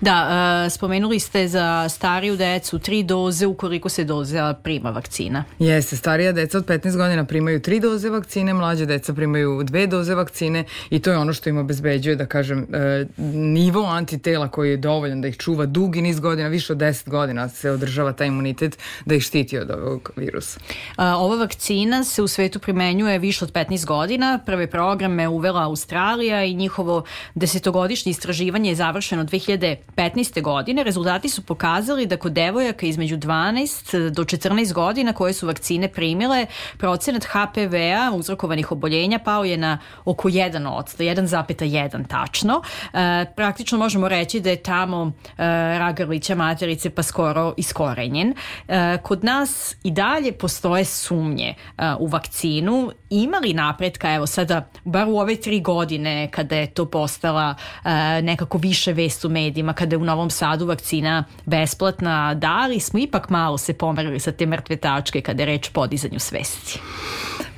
Da, 0.00 0.28
uh, 0.66 0.72
spomenuli 0.72 1.18
ste 1.20 1.48
za 1.48 1.88
stariju 1.88 2.36
decu 2.36 2.78
tri 2.78 3.02
doze 3.02 3.46
ukoliko 3.46 3.88
se 3.88 4.04
doza 4.04 4.54
prima 4.54 4.90
vakcina. 4.90 5.44
Jeste, 5.58 5.96
starija 5.96 6.32
deca 6.32 6.58
od 6.58 6.66
15 6.66 6.96
godina 6.96 7.24
primaju 7.24 7.60
tri 7.60 7.80
doze 7.80 8.10
vakcine, 8.10 8.54
mlađe 8.54 8.86
deca 8.86 9.14
primaju 9.14 9.62
dve 9.62 9.86
doze 9.86 10.14
vakcine 10.14 10.64
i 10.90 10.98
to 10.98 11.10
je 11.10 11.18
ono 11.18 11.32
što 11.32 11.48
im 11.48 11.58
obezbeđuje, 11.58 12.16
da 12.16 12.26
kažem, 12.26 12.58
uh, 12.58 13.24
nivo 13.34 13.84
antitela 13.84 14.48
koji 14.48 14.70
je 14.70 14.76
dovoljan 14.76 15.20
da 15.20 15.28
ih 15.28 15.36
čuva 15.36 15.66
dugi 15.66 16.02
niz 16.02 16.20
godina, 16.20 16.48
više 16.48 16.72
od 16.72 16.78
10 16.78 17.08
godina 17.08 17.17
godina 17.18 17.48
se 17.48 17.70
održava 17.70 18.12
taj 18.12 18.26
imunitet 18.26 18.78
da 19.04 19.14
ih 19.14 19.22
štiti 19.22 19.58
od 19.58 19.70
ovog 19.70 20.10
virusa. 20.16 20.60
ova 20.98 21.36
vakcina 21.36 22.04
se 22.04 22.22
u 22.22 22.28
svetu 22.28 22.58
primenjuje 22.58 23.18
više 23.18 23.44
od 23.44 23.52
15 23.52 23.86
godina. 23.86 24.38
Prve 24.46 24.66
programe 24.70 25.28
uvela 25.28 25.62
Australija 25.62 26.44
i 26.44 26.54
njihovo 26.54 27.04
desetogodišnje 27.34 28.10
istraživanje 28.10 28.70
je 28.70 28.74
završeno 28.74 29.24
2015. 29.24 30.42
godine. 30.42 30.84
Rezultati 30.84 31.28
su 31.28 31.42
pokazali 31.42 32.06
da 32.06 32.16
kod 32.16 32.32
devojaka 32.32 32.86
između 32.86 33.16
12 33.16 34.10
do 34.10 34.24
14 34.24 34.72
godina 34.72 35.12
koje 35.12 35.32
su 35.32 35.46
vakcine 35.46 35.88
primile, 35.88 36.46
procenat 36.78 37.24
HPV-a 37.24 38.12
uzrokovanih 38.14 38.72
oboljenja 38.72 39.18
pao 39.18 39.44
je 39.44 39.56
na 39.56 39.78
oko 40.04 40.28
1 40.28 40.68
od 40.68 40.86
1,1 40.86 42.06
tačno. 42.06 42.62
E, 42.92 43.24
praktično 43.36 43.78
možemo 43.78 44.08
reći 44.08 44.40
da 44.40 44.50
je 44.50 44.62
tamo 44.62 45.12
e, 45.38 45.42
ragarlića 45.78 46.34
materice 46.34 46.90
pa 46.90 47.02
skoro 47.08 47.54
iskorenjen. 47.56 48.34
E, 48.68 48.98
kod 49.02 49.24
nas 49.24 49.76
i 49.82 49.90
dalje 49.90 50.32
postoje 50.32 50.84
sumnje 50.84 51.54
e, 51.54 51.94
u 51.98 52.06
vakcinu. 52.06 52.90
Ima 53.10 53.38
li 53.38 53.54
napretka, 53.54 54.14
evo 54.14 54.26
sada, 54.26 54.68
bar 54.84 55.08
u 55.08 55.18
ove 55.18 55.36
tri 55.36 55.60
godine 55.60 56.28
kada 56.30 56.56
je 56.56 56.66
to 56.66 56.84
postala 56.86 57.54
e, 57.84 58.22
nekako 58.22 58.58
više 58.58 58.92
vest 58.92 59.24
u 59.24 59.28
medijima, 59.28 59.72
kada 59.72 59.94
je 59.94 59.98
u 59.98 60.04
Novom 60.04 60.30
Sadu 60.30 60.66
vakcina 60.66 61.24
besplatna, 61.44 62.34
da 62.34 62.66
li 62.66 62.80
smo 62.80 62.98
ipak 62.98 63.30
malo 63.30 63.58
se 63.58 63.72
pomerili 63.72 64.20
sa 64.20 64.32
te 64.32 64.46
mrtve 64.46 64.76
tačke 64.76 65.20
kada 65.20 65.42
je 65.42 65.46
reč 65.46 65.68
podizanju 65.68 66.18
svesti? 66.18 66.80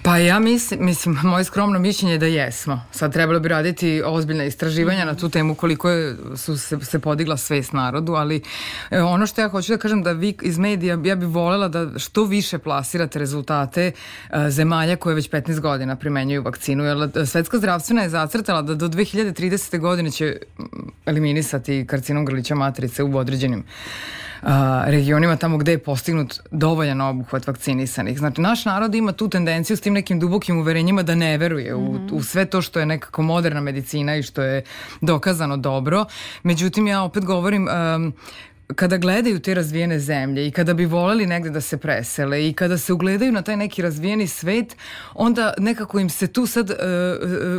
Pa 0.02 0.18
ja 0.18 0.38
mislim, 0.38 0.84
mislim, 0.84 1.18
moje 1.30 1.44
skromno 1.44 1.78
mišljenje 1.78 2.12
je 2.12 2.18
da 2.18 2.26
jesmo. 2.26 2.84
Sad 2.92 3.12
trebalo 3.12 3.40
bi 3.40 3.48
raditi 3.48 4.02
ozbiljne 4.04 4.46
istraživanja 4.46 5.04
na 5.04 5.14
tu 5.14 5.28
temu 5.28 5.54
koliko 5.54 5.90
je, 5.90 6.16
su 6.36 6.58
se, 6.58 6.78
se 6.80 6.98
podigla 6.98 7.36
svest 7.36 7.72
narodu, 7.72 8.14
ali 8.14 8.42
e, 8.90 9.02
ono 9.02 9.26
što 9.26 9.40
ja 9.40 9.48
hoću 9.48 9.72
da 9.72 9.78
kažem 9.78 10.02
da 10.02 10.12
vi 10.12 10.36
iz 10.42 10.58
medija, 10.58 10.98
ja 11.04 11.16
bih 11.16 11.28
volela 11.28 11.68
da 11.68 11.98
što 11.98 12.24
više 12.24 12.58
plasirate 12.58 13.18
rezultate 13.18 13.92
e, 14.30 14.50
zemalja 14.50 14.96
koje 14.96 15.14
već 15.14 15.30
15 15.30 15.60
godina 15.60 15.96
primenjuju 15.96 16.42
vakcinu, 16.42 16.84
jer 16.84 17.10
e, 17.14 17.26
Svetska 17.26 17.58
zdravstvena 17.58 18.02
je 18.02 18.08
zacrtala 18.08 18.62
da 18.62 18.74
do 18.74 18.88
2030. 18.88 19.78
godine 19.78 20.10
će 20.10 20.36
eliminisati 21.06 21.86
karcinom 21.86 22.24
grlića 22.24 22.54
matrice 22.54 23.02
u 23.02 23.16
određenim 23.16 23.64
regionima 24.86 25.36
tamo 25.36 25.58
gde 25.58 25.72
je 25.72 25.78
postignut 25.78 26.40
dovoljan 26.50 27.00
obuhvat 27.00 27.46
vakcinisanih. 27.46 28.18
Znači, 28.18 28.40
naš 28.40 28.64
narod 28.64 28.94
ima 28.94 29.12
tu 29.12 29.28
tendenciju 29.28 29.76
s 29.76 29.80
tim 29.80 29.92
nekim 29.92 30.20
dubokim 30.20 30.58
uverenjima 30.58 31.02
da 31.02 31.14
ne 31.14 31.38
veruje 31.38 31.74
u, 31.74 31.94
mhm. 31.94 32.06
u 32.12 32.22
sve 32.22 32.44
to 32.44 32.62
što 32.62 32.80
je 32.80 32.86
nekako 32.86 33.22
moderna 33.22 33.60
medicina 33.60 34.16
i 34.16 34.22
što 34.22 34.42
je 34.42 34.62
dokazano 35.00 35.56
dobro. 35.56 36.04
Međutim, 36.42 36.86
ja 36.86 37.02
opet 37.02 37.24
govorim, 37.24 37.68
um, 37.68 38.12
kada 38.76 38.96
gledaju 38.96 39.40
te 39.40 39.54
razvijene 39.54 39.98
zemlje 39.98 40.46
i 40.46 40.50
kada 40.50 40.74
bi 40.74 40.84
voleli 40.84 41.26
negde 41.26 41.50
da 41.50 41.60
se 41.60 41.76
presele 41.76 42.48
i 42.48 42.52
kada 42.52 42.78
se 42.78 42.92
ugledaju 42.92 43.32
na 43.32 43.42
taj 43.42 43.56
neki 43.56 43.82
razvijeni 43.82 44.26
svet, 44.26 44.76
onda 45.14 45.54
nekako 45.58 45.98
im 45.98 46.10
se 46.10 46.26
tu 46.26 46.46
sad 46.46 46.70
uh, 46.70 46.76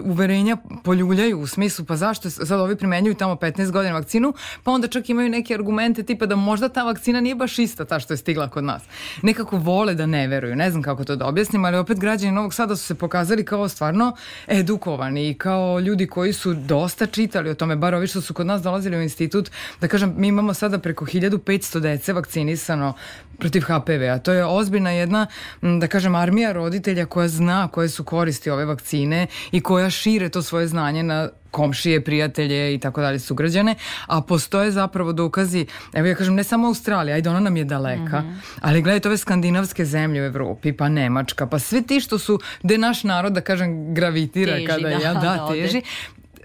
uverenja 0.03 0.57
poljuljaju 0.83 1.39
u 1.39 1.47
smislu 1.47 1.85
pa 1.85 1.95
zašto 1.95 2.29
sad 2.29 2.59
ovi 2.59 2.75
primenjuju 2.75 3.15
tamo 3.15 3.35
15 3.35 3.71
godina 3.71 3.93
vakcinu, 3.93 4.33
pa 4.63 4.71
onda 4.71 4.87
čak 4.87 5.09
imaju 5.09 5.29
neke 5.29 5.53
argumente 5.53 6.03
tipa 6.03 6.25
da 6.25 6.35
možda 6.35 6.69
ta 6.69 6.83
vakcina 6.83 7.21
nije 7.21 7.35
baš 7.35 7.59
ista 7.59 7.85
ta 7.85 7.99
što 7.99 8.13
je 8.13 8.17
stigla 8.17 8.49
kod 8.49 8.63
nas. 8.63 8.83
Nekako 9.21 9.57
vole 9.57 9.95
da 9.95 10.05
ne 10.05 10.27
veruju, 10.27 10.55
ne 10.55 10.71
znam 10.71 10.83
kako 10.83 11.03
to 11.03 11.15
da 11.15 11.25
objasnim, 11.25 11.65
ali 11.65 11.77
opet 11.77 11.99
građani 11.99 12.31
Novog 12.31 12.53
Sada 12.53 12.75
su 12.75 12.85
se 12.85 12.95
pokazali 12.95 13.45
kao 13.45 13.69
stvarno 13.69 14.15
edukovani 14.47 15.29
i 15.29 15.33
kao 15.33 15.79
ljudi 15.79 16.07
koji 16.07 16.33
su 16.33 16.53
dosta 16.53 17.05
čitali 17.05 17.49
o 17.49 17.55
tome, 17.55 17.75
bar 17.75 17.95
ovi 17.95 18.07
što 18.07 18.21
su 18.21 18.33
kod 18.33 18.45
nas 18.45 18.61
dolazili 18.61 18.97
u 18.97 19.01
institut, 19.01 19.51
da 19.81 19.87
kažem, 19.87 20.13
mi 20.17 20.27
imamo 20.27 20.53
sada 20.53 20.79
preko 20.79 21.00
preko 21.05 21.37
1500 21.37 21.79
dece 21.79 22.13
vakcinisano 22.13 22.93
protiv 23.39 23.61
HPV-a. 23.61 24.19
To 24.19 24.33
je 24.33 24.45
ozbiljna 24.45 24.91
jedna, 24.91 25.27
da 25.61 25.87
kažem, 25.87 26.15
armija 26.15 26.51
roditelja 26.51 27.05
koja 27.05 27.27
zna 27.27 27.67
koje 27.67 27.89
su 27.89 28.03
koristi 28.03 28.49
ove 28.49 28.65
vakcine 28.65 29.27
i 29.51 29.61
koja 29.61 29.89
šire 29.89 30.29
to 30.29 30.41
svoje 30.41 30.67
znanje 30.67 31.03
na 31.03 31.29
komšije, 31.51 32.03
prijatelje 32.03 32.73
i 32.73 32.79
tako 32.79 33.01
dalje 33.01 33.19
sugrađane, 33.19 33.75
a 34.07 34.21
postoje 34.21 34.71
zapravo 34.71 35.13
dokazi, 35.13 35.65
evo 35.93 36.07
ja 36.07 36.15
kažem 36.15 36.35
ne 36.35 36.43
samo 36.43 36.67
Australija, 36.67 37.15
ajde 37.15 37.29
ona 37.29 37.39
nam 37.39 37.57
je 37.57 37.63
daleka, 37.63 38.21
mm 38.21 38.29
-hmm. 38.29 38.57
ali 38.61 38.81
gledajte 38.81 39.09
ove 39.09 39.17
skandinavske 39.17 39.85
zemlje 39.85 40.21
u 40.21 40.25
Evropi, 40.25 40.73
pa 40.73 40.89
Nemačka, 40.89 41.47
pa 41.47 41.59
sve 41.59 41.81
ti 41.81 41.99
što 41.99 42.19
su, 42.19 42.39
gde 42.63 42.77
naš 42.77 43.03
narod, 43.03 43.33
da 43.33 43.41
kažem, 43.41 43.93
gravitira 43.93 44.53
teži, 44.53 44.67
kada 44.67 44.81
da, 44.81 44.89
ja, 44.89 45.13
da, 45.23 45.45
da 45.47 45.47
teži, 45.51 45.81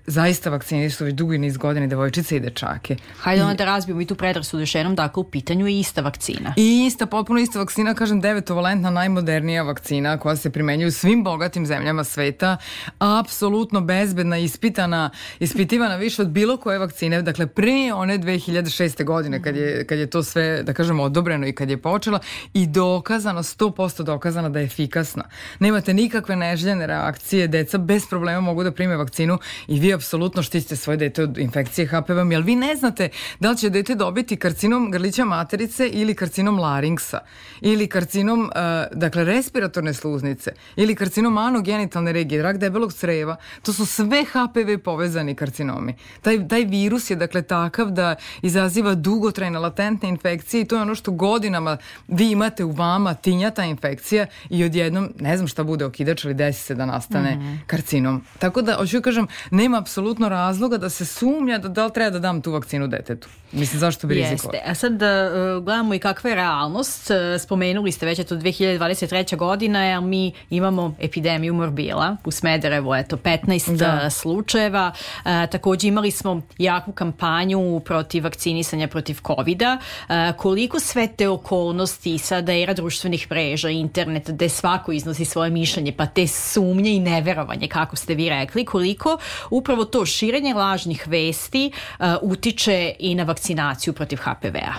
zaista 0.07 0.51
vakcinišu 0.51 1.05
već 1.05 1.15
dugi 1.15 1.39
niz 1.39 1.57
godina 1.57 1.87
devojčice 1.87 2.37
i 2.37 2.41
dečake. 2.41 2.97
Hajde 3.19 3.43
onda 3.43 3.55
da 3.55 3.65
razbijemo 3.65 4.01
i 4.01 4.07
tu 4.07 4.15
predrasudu 4.15 4.63
još 4.63 4.75
jednom, 4.75 4.95
dakle 4.95 5.21
u 5.21 5.25
pitanju 5.25 5.67
je 5.67 5.81
ista 5.81 6.01
vakcina. 6.01 6.55
I 6.57 6.87
ista, 6.87 7.07
potpuno 7.07 7.41
ista 7.41 7.59
vakcina, 7.59 7.95
kažem 7.95 8.21
devetovalentna, 8.21 8.91
najmodernija 8.91 9.63
vakcina 9.63 10.19
koja 10.19 10.37
se 10.37 10.51
primenjuje 10.51 10.89
u 10.89 10.91
svim 10.91 11.25
bogatim 11.25 11.67
zemljama 11.67 12.05
sveta, 12.05 12.57
apsolutno 12.99 13.81
bezbedna, 13.81 14.39
ispitana, 14.39 15.11
ispitivana 15.39 15.97
više 15.97 16.23
od 16.23 16.29
bilo 16.29 16.57
koje 16.57 16.79
vakcine, 16.79 17.23
dakle 17.23 17.47
pre 17.47 17.93
one 17.95 18.19
2006. 18.19 19.05
godine 19.05 19.43
kad 19.43 19.57
je, 19.57 19.87
kad 19.87 19.99
je 19.99 20.07
to 20.07 20.23
sve, 20.23 20.63
da 20.63 20.73
kažem, 20.73 21.01
odobreno 21.01 21.47
i 21.47 21.53
kad 21.53 21.71
je 21.71 21.77
počela 21.77 22.19
i 22.55 22.67
dokazano, 22.67 23.43
100% 23.43 24.03
dokazano 24.03 24.49
da 24.49 24.59
je 24.59 24.65
efikasna. 24.65 25.25
Nemate 25.59 25.95
nikakve 25.95 26.37
neželjene 26.37 26.87
reakcije, 26.87 27.49
deca 27.49 27.79
bez 27.79 28.07
problema 28.09 28.41
mogu 28.41 28.63
da 28.63 28.73
prime 28.73 28.97
vakcinu 28.97 29.39
i 29.69 29.81
vi 29.81 29.96
apsolutno 29.97 30.43
štitite 30.43 30.77
svoje 30.77 30.97
dete 30.97 31.23
od 31.23 31.39
infekcije 31.39 31.87
HPV-om, 31.87 32.33
jel 32.33 32.43
vi 32.43 32.57
ne 32.57 32.77
znate 32.77 33.09
da 33.41 33.51
li 33.51 33.57
će 33.57 33.71
dete 33.71 33.95
dobiti 33.95 34.37
karcinom 34.37 34.91
grlića 34.91 35.25
materice 35.25 35.89
ili 35.89 36.15
karcinom 36.15 36.59
laringsa 36.59 37.21
ili 37.61 37.87
karcinom, 37.87 38.41
uh, 38.41 38.51
dakle, 38.99 39.25
respiratorne 39.25 39.95
sluznice 39.95 40.53
ili 40.77 40.95
karcinom 40.95 41.39
anogenitalne 41.39 42.13
regije, 42.13 42.43
rak 42.43 42.59
debelog 42.59 42.93
creva, 42.93 43.37
to 43.63 43.73
su 43.73 43.87
sve 43.87 44.25
HPV 44.25 44.83
povezani 44.85 45.35
karcinomi. 45.35 45.95
Taj, 46.23 46.49
taj 46.49 46.65
virus 46.65 47.11
je, 47.11 47.17
dakle, 47.17 47.43
takav 47.43 47.91
da 47.91 48.15
izaziva 48.43 48.95
dugotrajne 48.95 49.59
latentne 49.59 50.09
infekcije 50.09 50.61
i 50.61 50.65
to 50.65 50.77
je 50.77 50.83
ono 50.83 50.95
što 50.95 51.13
godinama 51.13 51.77
vi 52.09 52.31
imate 52.31 52.65
u 52.65 52.71
vama, 52.71 53.15
tinja 53.15 53.51
ta 53.51 53.65
infekcija 53.65 54.27
i 54.51 54.65
odjednom, 54.65 55.13
ne 55.21 55.37
znam 55.37 55.49
šta 55.49 55.65
bude 55.65 55.85
okidač, 55.85 56.25
ali 56.25 56.35
desi 56.35 56.63
se 56.63 56.75
da 56.75 56.87
nastane 56.87 57.37
mm 57.37 57.41
-hmm. 57.41 57.59
karcinom. 57.67 58.25
Tako 58.39 58.63
da, 58.63 58.75
hoću 58.75 58.97
da 58.97 59.03
kažem, 59.03 59.27
nema 59.51 59.83
apsolutno 59.87 60.29
razloga 60.29 60.79
da 60.79 60.91
se 60.91 61.05
sumnja 61.07 61.59
da, 61.59 61.69
da 61.69 61.85
li 61.85 61.93
treba 61.93 62.11
da 62.11 62.19
dam 62.19 62.43
tu 62.43 62.53
vakcinu 62.53 62.89
detetu. 62.89 63.29
Mislim, 63.53 63.81
zašto 63.81 64.07
bi 64.07 64.15
rizikovali? 64.15 64.57
Jeste. 64.57 64.71
A 64.71 64.75
sad 64.75 64.93
da 64.93 65.31
uh, 65.31 65.65
gledamo 65.65 65.95
i 65.95 65.99
kakva 65.99 66.31
je 66.31 66.37
realnost. 66.37 67.11
Uh, 67.11 67.41
spomenuli 67.41 67.93
ste 67.93 68.07
već, 68.07 68.19
eto, 68.19 68.35
2023. 68.37 69.37
godina, 69.37 69.85
jer 69.85 70.01
mi 70.01 70.33
imamo 70.51 70.95
epidemiju 71.01 71.55
morbila 71.55 72.17
u 72.25 72.31
Smederevu, 72.31 72.95
eto, 72.95 73.17
15 73.17 73.77
da. 73.77 74.01
Uh, 74.07 74.13
slučajeva. 74.13 74.93
Uh, 74.95 75.31
takođe 75.51 75.89
imali 75.89 76.11
smo 76.11 76.43
jaku 76.59 76.93
kampanju 76.93 77.81
protiv 77.85 78.25
vakcinisanja 78.25 78.89
protiv 78.89 79.17
COVID-a. 79.27 79.79
Uh, 80.09 80.37
koliko 80.37 80.81
sve 80.81 81.07
te 81.07 81.29
okolnosti, 81.29 82.19
sada 82.19 82.55
era 82.55 82.75
društvenih 82.75 83.31
mreža, 83.31 83.69
internet, 83.69 84.31
gde 84.31 84.49
svako 84.49 84.93
iznosi 84.93 85.25
svoje 85.25 85.51
mišljenje, 85.51 85.93
pa 85.93 86.07
te 86.07 86.27
sumnje 86.27 86.91
i 86.91 87.01
neverovanje, 87.01 87.69
kako 87.69 87.97
ste 87.97 88.15
vi 88.15 88.29
rekli, 88.29 88.65
koliko 88.65 89.19
upravo 89.51 89.76
to 89.85 90.07
širenje 90.07 90.55
lažnih 90.55 91.09
vesti 91.09 91.71
uh, 91.71 92.07
utiče 92.23 92.95
i 92.99 93.15
na 93.15 93.25
vakcinaciju 93.25 93.93
protiv 93.93 94.19
HPV-a. 94.19 94.75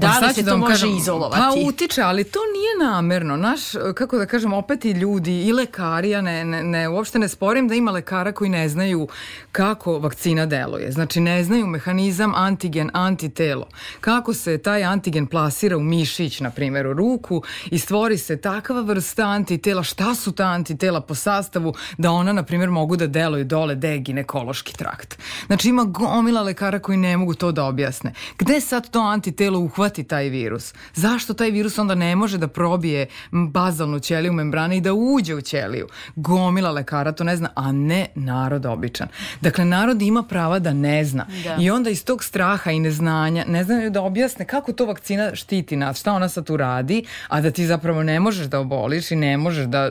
Da 0.00 0.26
li 0.26 0.34
se 0.34 0.42
da 0.42 0.50
to 0.50 0.56
može 0.58 0.72
kažem, 0.72 0.96
izolovati? 0.96 1.42
Pa 1.42 1.68
utiče, 1.68 2.02
ali 2.02 2.24
to 2.24 2.38
nije 2.38 2.90
namerno. 2.90 3.36
Naš, 3.36 3.60
kako 3.94 4.18
da 4.18 4.26
kažem, 4.26 4.52
opet 4.52 4.84
i 4.84 4.90
ljudi 4.90 5.42
i 5.42 5.52
lekari, 5.52 6.10
ja 6.10 6.20
ne, 6.20 6.44
ne, 6.44 6.62
ne, 6.62 6.88
uopšte 6.88 7.18
ne 7.18 7.28
sporim 7.28 7.68
da 7.68 7.74
ima 7.74 7.90
lekara 7.90 8.32
koji 8.32 8.50
ne 8.50 8.68
znaju 8.68 9.08
kako 9.52 9.98
vakcina 9.98 10.46
deluje. 10.46 10.92
Znači 10.92 11.20
ne 11.20 11.44
znaju 11.44 11.66
mehanizam 11.66 12.34
antigen, 12.34 12.90
antitelo. 12.92 13.66
Kako 14.00 14.34
se 14.34 14.58
taj 14.58 14.84
antigen 14.84 15.26
plasira 15.26 15.76
u 15.76 15.80
mišić, 15.80 16.40
na 16.40 16.50
primjer 16.50 16.86
u 16.86 16.92
ruku 16.92 17.42
i 17.70 17.78
stvori 17.78 18.18
se 18.18 18.36
takva 18.36 18.80
vrsta 18.80 19.24
antitela. 19.24 19.82
Šta 19.82 20.14
su 20.14 20.32
ta 20.32 20.44
antitela 20.44 21.00
po 21.00 21.14
sastavu 21.14 21.74
da 21.98 22.10
ona, 22.10 22.32
na 22.32 22.42
primjer, 22.42 22.70
mogu 22.70 22.96
da 22.96 23.06
deluju 23.06 23.44
dole 23.44 23.74
gde 23.74 23.88
je 23.88 23.98
ginekološki 23.98 24.74
trakt. 24.74 25.18
Znači 25.46 25.68
ima 25.68 25.84
gomila 25.84 26.42
lekara 26.42 26.78
koji 26.78 26.98
ne 26.98 27.16
mogu 27.16 27.34
to 27.34 27.52
da 27.52 27.64
objasne. 27.64 28.12
Gde 28.38 28.60
sad 28.60 28.90
to 28.90 29.00
antitelo 29.00 29.58
uhvati 29.88 30.04
taj 30.04 30.28
virus? 30.28 30.74
Zašto 30.94 31.34
taj 31.34 31.50
virus 31.50 31.78
onda 31.78 31.94
ne 31.94 32.16
može 32.16 32.38
da 32.38 32.48
probije 32.48 33.06
bazalnu 33.30 34.00
ćeliju 34.00 34.32
membrane 34.32 34.76
i 34.76 34.80
da 34.80 34.92
uđe 34.92 35.34
u 35.34 35.40
ćeliju? 35.40 35.88
Gomila 36.16 36.70
lekara 36.70 37.12
to 37.12 37.24
ne 37.24 37.36
zna, 37.36 37.48
a 37.54 37.72
ne 37.72 38.06
narod 38.14 38.66
običan. 38.66 39.08
Dakle, 39.40 39.64
narod 39.64 40.02
ima 40.02 40.22
prava 40.22 40.58
da 40.58 40.72
ne 40.72 41.04
zna. 41.04 41.26
Da. 41.44 41.56
I 41.60 41.70
onda 41.70 41.90
iz 41.90 42.04
tog 42.04 42.24
straha 42.24 42.70
i 42.70 42.80
neznanja 42.80 43.44
ne 43.48 43.64
znaju 43.64 43.90
da 43.90 44.02
objasne 44.02 44.44
kako 44.44 44.72
to 44.72 44.86
vakcina 44.86 45.34
štiti 45.34 45.76
nas, 45.76 46.00
šta 46.00 46.12
ona 46.12 46.28
sad 46.28 46.46
tu 46.46 46.56
radi, 46.56 47.04
a 47.28 47.40
da 47.40 47.50
ti 47.50 47.66
zapravo 47.66 48.02
ne 48.02 48.20
možeš 48.20 48.46
da 48.46 48.60
oboliš 48.60 49.10
i 49.10 49.16
ne 49.16 49.36
možeš 49.36 49.66
da 49.66 49.90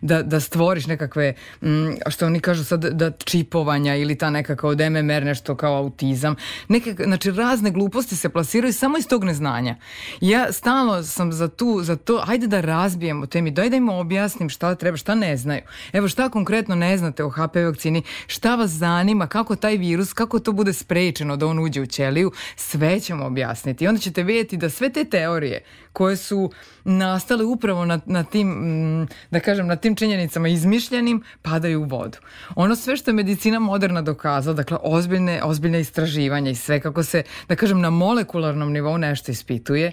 da, 0.00 0.22
da 0.22 0.40
stvoriš 0.40 0.86
nekakve, 0.86 1.34
mm, 1.62 1.86
što 2.06 2.26
oni 2.26 2.40
kažu 2.40 2.64
sad, 2.64 2.84
da 2.84 3.10
čipovanja 3.10 3.96
ili 3.96 4.18
ta 4.18 4.30
nekakav 4.30 4.70
od 4.70 4.80
MMR 4.80 5.22
nešto 5.22 5.54
kao 5.56 5.76
autizam. 5.76 6.34
Neke, 6.68 6.94
znači 7.04 7.30
razne 7.30 7.70
gluposti 7.70 8.16
se 8.16 8.28
plasiraju 8.28 8.72
samo 8.72 8.98
iz 8.98 9.08
tog 9.08 9.24
neznanja. 9.24 9.76
Ja 10.20 10.52
stalno 10.52 11.02
sam 11.02 11.32
za 11.32 11.48
tu, 11.48 11.82
za 11.82 11.96
to, 11.96 12.18
hajde 12.18 12.46
da 12.46 12.60
razbijemo 12.60 13.26
temi, 13.26 13.50
daj 13.50 13.70
da 13.70 13.76
im 13.76 13.88
objasnim 13.88 14.48
šta 14.48 14.74
treba, 14.74 14.96
šta 14.96 15.14
ne 15.14 15.36
znaju. 15.36 15.62
Evo 15.92 16.08
šta 16.08 16.28
konkretno 16.28 16.74
ne 16.74 16.98
znate 16.98 17.24
o 17.24 17.30
HPV 17.30 17.66
vakcini, 17.66 18.02
šta 18.26 18.54
vas 18.54 18.70
zanima, 18.70 19.26
kako 19.26 19.56
taj 19.56 19.76
virus, 19.76 20.12
kako 20.12 20.38
to 20.38 20.52
bude 20.52 20.72
sprečeno 20.72 21.36
da 21.36 21.46
on 21.46 21.58
uđe 21.58 21.80
u 21.80 21.86
ćeliju, 21.86 22.32
sve 22.56 23.00
ćemo 23.00 23.26
objasniti. 23.26 23.84
I 23.84 23.88
onda 23.88 24.00
ćete 24.00 24.22
vidjeti 24.22 24.56
da 24.56 24.70
sve 24.70 24.92
te 24.92 25.04
teorije 25.04 25.64
koje 25.96 26.16
su 26.16 26.50
nastale 26.84 27.44
upravo 27.44 27.84
na, 27.84 28.00
na 28.06 28.24
tim, 28.24 28.48
mm, 28.48 29.08
da 29.30 29.40
kažem, 29.40 29.66
na 29.66 29.76
tim 29.76 29.96
činjenicama 29.96 30.48
izmišljenim 30.48 31.22
padaju 31.42 31.80
u 31.80 31.84
vodu. 31.84 32.18
Ono 32.54 32.76
sve 32.76 32.96
što 32.96 33.10
je 33.10 33.14
medicina 33.14 33.58
moderna 33.58 34.02
dokazala, 34.02 34.54
dakle, 34.54 34.76
ozbiljne, 34.82 35.40
ozbiljne 35.44 35.80
istraživanja 35.80 36.50
i 36.50 36.54
sve 36.54 36.80
kako 36.80 37.02
se, 37.02 37.22
da 37.48 37.56
kažem, 37.56 37.80
na 37.80 37.90
molekularnom 37.90 38.72
nivou 38.72 38.98
nešto 38.98 39.32
ispituje, 39.32 39.92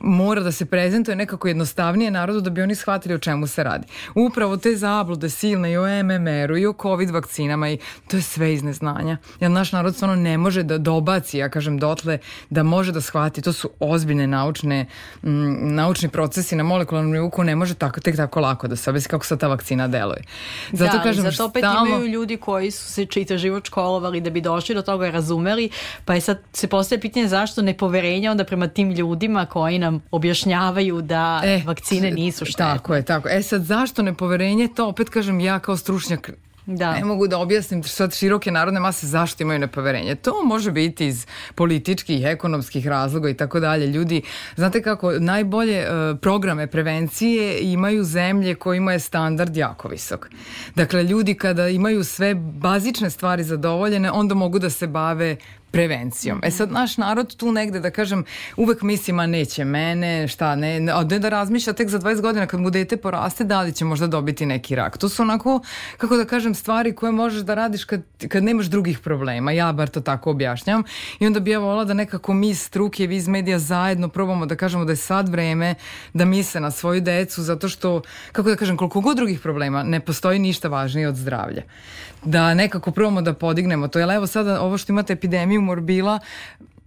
mora 0.00 0.42
da 0.42 0.52
se 0.52 0.66
prezentuje 0.66 1.16
nekako 1.16 1.48
jednostavnije 1.48 2.10
narodu 2.10 2.40
da 2.40 2.50
bi 2.50 2.62
oni 2.62 2.74
shvatili 2.74 3.14
o 3.14 3.18
čemu 3.18 3.46
se 3.46 3.64
radi. 3.64 3.86
Upravo 4.14 4.56
te 4.56 4.76
zablude 4.76 5.30
silne 5.30 5.72
i 5.72 5.76
o 5.76 6.02
MMR-u 6.02 6.58
i 6.58 6.66
o 6.66 6.74
COVID 6.82 7.10
vakcinama 7.10 7.70
i 7.70 7.78
to 8.08 8.16
je 8.16 8.22
sve 8.22 8.54
iz 8.54 8.62
neznanja. 8.62 9.16
Jer 9.40 9.50
naš 9.50 9.72
narod 9.72 9.94
stvarno 9.94 10.16
ne 10.16 10.38
može 10.38 10.62
da 10.62 10.78
dobaci, 10.78 11.38
ja 11.38 11.48
kažem 11.48 11.78
dotle, 11.78 12.18
da 12.50 12.62
može 12.62 12.92
da 12.92 13.00
shvati. 13.00 13.42
To 13.42 13.52
su 13.52 13.70
ozbiljne 13.80 14.26
naučne, 14.26 14.86
m, 15.22 15.74
naučni 15.74 16.08
procesi 16.08 16.56
na 16.56 16.62
molekularnom 16.62 17.12
nivou 17.12 17.30
ne 17.44 17.56
može 17.56 17.74
tako, 17.74 18.00
tek 18.00 18.16
tako 18.16 18.40
lako 18.40 18.68
da 18.68 18.76
se 18.76 18.90
objasni 18.90 19.08
kako 19.08 19.26
sad 19.26 19.40
ta 19.40 19.48
vakcina 19.48 19.88
deluje. 19.88 20.22
Zato 20.72 20.96
da, 20.96 21.02
kažem, 21.02 21.24
zato 21.24 21.44
opet 21.44 21.60
stalno... 21.60 21.86
imaju 21.86 22.06
ljudi 22.06 22.36
koji 22.36 22.70
su 22.70 22.92
se 22.92 23.06
čita 23.06 23.36
život 23.36 23.66
školovali 23.66 24.20
da 24.20 24.30
bi 24.30 24.40
došli 24.40 24.74
do 24.74 24.82
toga 24.82 25.06
i 25.06 25.10
razumeli, 25.10 25.70
pa 26.04 26.14
je 26.14 26.20
sad 26.20 26.38
se 26.52 26.68
postaje 26.68 27.00
pitanje 27.00 27.28
zašto 27.28 27.62
nepoverenja 27.62 28.30
onda 28.30 28.44
prema 28.44 28.68
tim 28.68 28.90
ljudima 28.90 29.46
koji 29.46 29.78
nam 29.78 29.87
nam 29.90 30.02
objašnjavaju 30.10 31.02
da 31.02 31.40
e, 31.44 31.62
vakcine 31.66 32.10
nisu 32.10 32.44
štetne. 32.44 32.64
Tako 32.64 32.94
je, 32.94 33.02
tako. 33.02 33.28
E 33.28 33.42
sad, 33.42 33.64
zašto 33.64 34.02
nepoverenje? 34.02 34.68
To 34.76 34.88
opet 34.88 35.08
kažem 35.08 35.40
ja 35.40 35.58
kao 35.58 35.76
stručnjak 35.76 36.30
Da. 36.68 36.92
Ne 36.92 37.04
mogu 37.04 37.26
da 37.28 37.38
objasnim 37.38 37.82
sad 37.82 38.14
široke 38.14 38.50
narodne 38.50 38.80
mase 38.80 39.06
zašto 39.06 39.42
imaju 39.42 39.58
nepoverenje. 39.58 40.14
To 40.14 40.44
može 40.44 40.70
biti 40.70 41.06
iz 41.06 41.26
političkih, 41.54 42.26
ekonomskih 42.26 42.86
razloga 42.86 43.28
i 43.28 43.34
tako 43.34 43.60
dalje. 43.60 43.86
Ljudi, 43.86 44.22
znate 44.56 44.82
kako, 44.82 45.12
najbolje 45.12 45.80
uh, 45.80 46.18
programe 46.18 46.66
prevencije 46.66 47.58
imaju 47.60 48.04
zemlje 48.04 48.54
kojima 48.54 48.92
je 48.92 49.00
standard 49.00 49.56
jako 49.56 49.88
visok. 49.88 50.28
Dakle, 50.74 51.02
ljudi 51.02 51.34
kada 51.34 51.68
imaju 51.68 52.04
sve 52.04 52.34
bazične 52.34 53.10
stvari 53.10 53.44
zadovoljene, 53.44 54.10
onda 54.10 54.34
mogu 54.34 54.58
da 54.58 54.70
se 54.70 54.86
bave 54.86 55.36
prevencijom. 55.70 56.40
E 56.42 56.50
sad, 56.50 56.72
naš 56.72 56.96
narod 56.96 57.36
tu 57.36 57.52
negde, 57.52 57.80
da 57.80 57.90
kažem, 57.90 58.24
uvek 58.56 58.82
misli, 58.82 59.12
ma 59.12 59.26
neće 59.26 59.64
mene, 59.64 60.28
šta, 60.28 60.54
ne, 60.56 60.80
ne, 60.80 60.92
da 61.04 61.28
razmišlja 61.28 61.72
tek 61.72 61.88
za 61.88 61.98
20 61.98 62.20
godina 62.20 62.46
kad 62.46 62.60
mu 62.60 62.70
dete 62.70 62.96
poraste, 62.96 63.44
da 63.44 63.62
li 63.62 63.72
će 63.72 63.84
možda 63.84 64.06
dobiti 64.06 64.46
neki 64.46 64.74
rak. 64.74 64.98
To 64.98 65.08
su 65.08 65.22
onako, 65.22 65.60
kako 65.96 66.16
da 66.16 66.24
kažem, 66.24 66.54
stvari 66.54 66.94
koje 66.94 67.12
možeš 67.12 67.42
da 67.42 67.54
radiš 67.54 67.84
kad, 67.84 68.02
kad 68.28 68.44
nemaš 68.44 68.66
drugih 68.66 68.98
problema. 68.98 69.52
Ja 69.52 69.72
bar 69.72 69.88
to 69.88 70.00
tako 70.00 70.30
objašnjam. 70.30 70.82
I 71.20 71.26
onda 71.26 71.40
bi 71.40 71.50
ja 71.50 71.58
volila 71.58 71.84
da 71.84 71.94
nekako 71.94 72.34
mi 72.34 72.54
struke, 72.54 73.06
vi 73.06 73.16
iz 73.16 73.28
medija 73.28 73.58
zajedno 73.58 74.08
probamo 74.08 74.46
da 74.46 74.56
kažemo 74.56 74.84
da 74.84 74.92
je 74.92 74.96
sad 74.96 75.28
vreme 75.28 75.74
da 76.14 76.24
misle 76.24 76.60
na 76.60 76.70
svoju 76.70 77.00
decu, 77.00 77.42
zato 77.42 77.68
što, 77.68 78.02
kako 78.32 78.48
da 78.48 78.56
kažem, 78.56 78.76
koliko 78.76 79.00
god 79.00 79.16
drugih 79.16 79.40
problema, 79.40 79.82
ne 79.82 80.00
postoji 80.00 80.38
ništa 80.38 80.68
važnije 80.68 81.08
od 81.08 81.16
zdravlja 81.16 81.62
da 82.24 82.54
nekako 82.54 82.90
probamo 82.90 83.22
da 83.22 83.32
podignemo 83.32 83.88
to. 83.88 83.98
Jer 83.98 84.10
evo 84.10 84.26
sada 84.26 84.60
ovo 84.60 84.78
što 84.78 84.92
imate 84.92 85.12
epidemiju 85.12 85.57
morbila, 85.60 86.18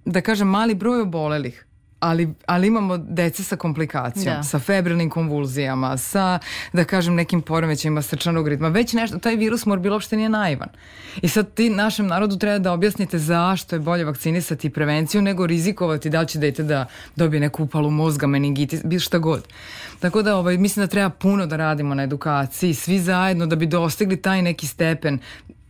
da 0.06 0.22
kažem 0.22 0.48
mali 0.48 0.76
broj 0.76 1.02
obolelih, 1.02 1.66
ali, 2.02 2.34
ali 2.46 2.68
imamo 2.68 2.98
dece 2.98 3.44
sa 3.44 3.56
komplikacijom, 3.56 4.36
da. 4.36 4.44
sa 4.44 4.60
febrilnim 4.60 5.10
konvulzijama, 5.10 5.98
sa, 5.98 6.40
da 6.74 6.84
kažem, 6.84 7.16
nekim 7.16 7.42
poremećajima 7.42 8.02
srčanog 8.02 8.48
ritma. 8.48 8.68
Već 8.68 8.94
nešto, 8.94 9.20
taj 9.20 9.36
virus 9.36 9.66
morbila 9.66 9.96
uopšte 9.96 10.18
nije 10.18 10.30
naivan. 10.30 10.70
I 11.22 11.28
sad 11.28 11.54
ti 11.54 11.70
našem 11.70 12.08
narodu 12.08 12.38
treba 12.38 12.60
da 12.60 12.74
objasnite 12.74 13.20
zašto 13.20 13.76
je 13.76 13.80
bolje 13.80 14.06
vakcinisati 14.06 14.70
prevenciju 14.70 15.22
nego 15.22 15.48
rizikovati 15.48 16.10
da 16.10 16.22
li 16.22 16.28
će 16.28 16.40
dete 16.40 16.64
da 16.64 16.86
dobije 17.16 17.40
neku 17.40 17.64
upalu 17.64 17.92
mozga, 17.92 18.28
meningitis, 18.28 18.82
bilo 18.84 19.00
šta 19.00 19.18
god. 19.18 19.48
Tako 20.00 20.22
da 20.22 20.36
ovaj, 20.36 20.58
mislim 20.58 20.84
da 20.84 20.92
treba 20.92 21.10
puno 21.10 21.46
da 21.46 21.58
radimo 21.58 21.96
na 21.96 22.04
edukaciji, 22.04 22.74
svi 22.74 23.00
zajedno 23.00 23.46
da 23.46 23.56
bi 23.56 23.66
dostigli 23.66 24.22
taj 24.22 24.42
neki 24.42 24.68
stepen 24.68 25.20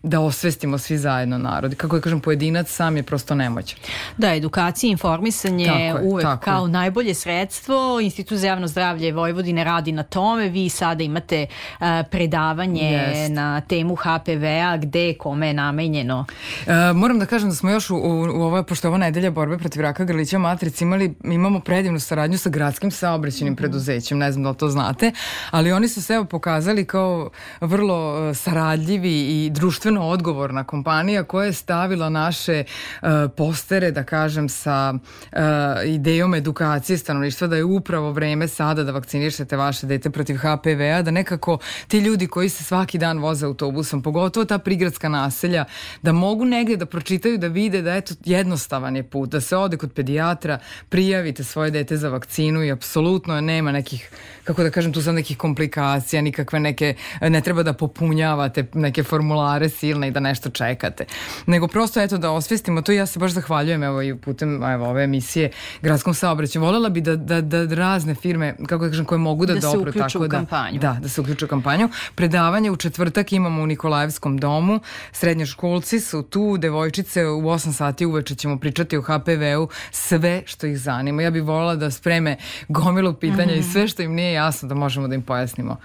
da 0.04 0.20
osvestimo 0.20 0.78
svi 0.78 0.98
zajedno 0.98 1.38
narod. 1.38 1.76
Kako 1.76 1.96
je 1.96 2.02
kažem, 2.02 2.20
pojedinac 2.20 2.70
sam 2.70 2.98
je 2.98 3.04
prosto 3.04 3.36
nemoćan. 3.36 3.80
Da, 4.18 4.36
edukacija 4.36 4.88
i 4.88 4.92
informisanje 4.92 5.66
je, 5.66 5.96
uvek 6.02 6.40
kao 6.40 6.66
je. 6.66 6.72
najbolje 6.72 7.14
sredstvo. 7.14 8.00
Institut 8.02 8.38
za 8.38 8.48
javno 8.48 8.68
zdravlje 8.68 9.12
Vojvodine 9.12 9.64
radi 9.64 9.92
na 9.92 10.04
tome. 10.04 10.50
Vi 10.50 10.70
sada 10.70 11.04
imate 11.04 11.46
uh, 11.80 11.86
predavanje 12.12 12.92
Jest. 12.92 13.34
na 13.34 13.62
temu 13.62 13.96
HPV-a 13.96 14.78
gde 14.78 15.14
kome 15.14 15.48
je 15.48 15.54
namenjeno. 15.54 16.26
Uh, 16.66 16.74
moram 16.96 17.20
da 17.20 17.26
kažem 17.26 17.50
da 17.50 17.56
smo 17.56 17.70
još 17.70 17.90
u, 17.90 17.96
u, 17.96 18.22
u 18.22 18.42
ovo, 18.42 18.64
pošto 18.64 18.88
je 18.88 18.90
ovo 18.90 18.98
nedelja 18.98 19.32
borbe 19.32 19.58
protiv 19.58 19.82
raka 19.82 20.06
grlića 20.06 20.38
matric, 20.38 20.82
imali, 20.82 21.16
imamo 21.24 21.60
predivnu 21.60 22.00
saradnju 22.00 22.38
sa 22.38 22.50
gradskim 22.50 22.92
saobraćenim 22.92 23.54
mm 23.54 23.56
-hmm. 23.56 23.58
preduzećem, 23.58 24.18
ne 24.18 24.32
znam 24.32 24.44
da 24.44 24.54
to 24.54 24.70
znate, 24.70 25.12
ali 25.52 25.72
oni 25.72 25.88
su 25.88 26.02
se 26.02 26.14
evo 26.14 26.26
pokazali 26.26 26.86
kao 26.86 27.30
vrlo 27.62 28.30
uh, 28.30 28.38
saradljivi 28.38 29.46
i 29.46 29.50
društveno 29.50 29.91
društveno 29.92 30.08
odgovorna 30.08 30.64
kompanija 30.64 31.24
koja 31.24 31.46
je 31.46 31.54
stavila 31.54 32.10
naše 32.10 32.64
uh, 33.02 33.10
postere, 33.38 33.92
da 33.92 34.04
kažem, 34.04 34.50
sa 34.50 34.94
uh, 34.94 35.40
idejom 35.86 36.36
edukacije 36.36 36.98
stanovništva 36.98 37.48
da 37.48 37.56
je 37.56 37.64
upravo 37.64 38.12
vreme 38.12 38.48
sada 38.48 38.84
da 38.84 38.92
vakcinišete 38.92 39.58
vaše 39.58 39.88
dete 39.88 40.10
protiv 40.10 40.38
HPV-a, 40.38 41.02
da 41.02 41.12
nekako 41.12 41.58
ti 41.88 42.00
ljudi 42.00 42.28
koji 42.28 42.50
se 42.50 42.64
svaki 42.64 42.98
dan 42.98 43.20
voze 43.20 43.46
autobusom, 43.46 44.02
pogotovo 44.02 44.46
ta 44.46 44.58
prigradska 44.58 45.10
naselja, 45.10 45.66
da 46.02 46.12
mogu 46.12 46.46
negde 46.46 46.76
da 46.76 46.86
pročitaju, 46.86 47.38
da 47.38 47.48
vide 47.48 47.82
da 47.82 47.96
eto 47.96 48.14
jednostavan 48.26 48.96
je 48.96 49.04
put, 49.04 49.30
da 49.30 49.42
se 49.42 49.58
ode 49.58 49.78
kod 49.78 49.94
pedijatra, 49.94 50.60
prijavite 50.90 51.44
svoje 51.44 51.72
dete 51.72 51.98
za 51.98 52.10
vakcinu 52.10 52.64
i 52.64 52.72
apsolutno 52.72 53.42
nema 53.42 53.72
nekih, 53.72 54.10
kako 54.44 54.64
da 54.64 54.72
kažem, 54.72 54.94
tu 54.94 55.02
sam 55.02 55.16
nekih 55.16 55.38
komplikacija, 55.38 56.22
nikakve 56.22 56.60
neke, 56.60 56.96
ne 57.22 57.42
treba 57.42 57.64
da 57.64 57.74
popunjavate 57.74 58.66
neke 58.74 59.04
formulare 59.04 59.70
silne 59.82 60.08
i 60.08 60.12
da 60.12 60.20
nešto 60.20 60.50
čekate. 60.50 61.06
Nego 61.46 61.68
prosto 61.68 62.02
eto 62.02 62.18
da 62.18 62.32
osvestimo 62.32 62.82
to 62.82 62.92
i 62.92 62.96
ja 62.96 63.06
se 63.06 63.20
baš 63.20 63.32
zahvaljujem 63.32 63.84
evo 63.84 64.02
i 64.02 64.16
putem 64.16 64.64
evo, 64.64 64.90
ove 64.90 65.04
emisije 65.04 65.52
gradskom 65.82 66.14
saobraćaju. 66.14 66.66
Volela 66.66 66.90
bi 66.90 67.02
da, 67.02 67.16
da, 67.16 67.42
da 67.42 67.64
razne 67.76 68.16
firme, 68.16 68.56
kako 68.68 68.86
da 68.86 68.90
kažem, 68.90 69.06
koje 69.06 69.20
mogu 69.20 69.46
da, 69.46 69.54
da 69.54 69.60
dobro, 69.60 69.92
tako 69.92 70.28
da, 70.28 70.38
kampanju. 70.38 70.80
da, 70.80 70.98
da 71.02 71.10
se 71.10 71.22
uključu 71.22 71.46
u 71.46 71.50
kampanju. 71.50 71.90
Predavanje 72.16 72.72
u 72.72 72.76
četvrtak 72.76 73.34
imamo 73.34 73.64
u 73.64 73.66
Nikolajevskom 73.66 74.38
domu. 74.38 74.80
Srednjoškolci 75.12 76.00
su 76.00 76.24
tu, 76.24 76.58
devojčice 76.58 77.26
u 77.26 77.42
8 77.42 77.74
sati 77.74 78.06
uveče 78.06 78.36
ćemo 78.36 78.60
pričati 78.60 78.98
o 78.98 79.02
HPV-u, 79.02 79.70
sve 79.92 80.44
što 80.46 80.68
ih 80.68 80.80
zanima. 80.80 81.22
Ja 81.22 81.32
bih 81.32 81.44
volila 81.44 81.76
da 81.76 81.92
spreme 81.92 82.38
gomilu 82.68 83.14
pitanja 83.14 83.46
mm 83.46 83.50
-hmm. 83.50 83.58
i 83.58 83.60
mhm. 83.60 83.72
sve 83.72 83.88
što 83.88 84.02
im 84.02 84.14
nije 84.14 84.34
jasno 84.34 84.70
da 84.70 84.76
možemo 84.76 85.08
da 85.08 85.16
im 85.16 85.22
pojasnimo 85.22 85.78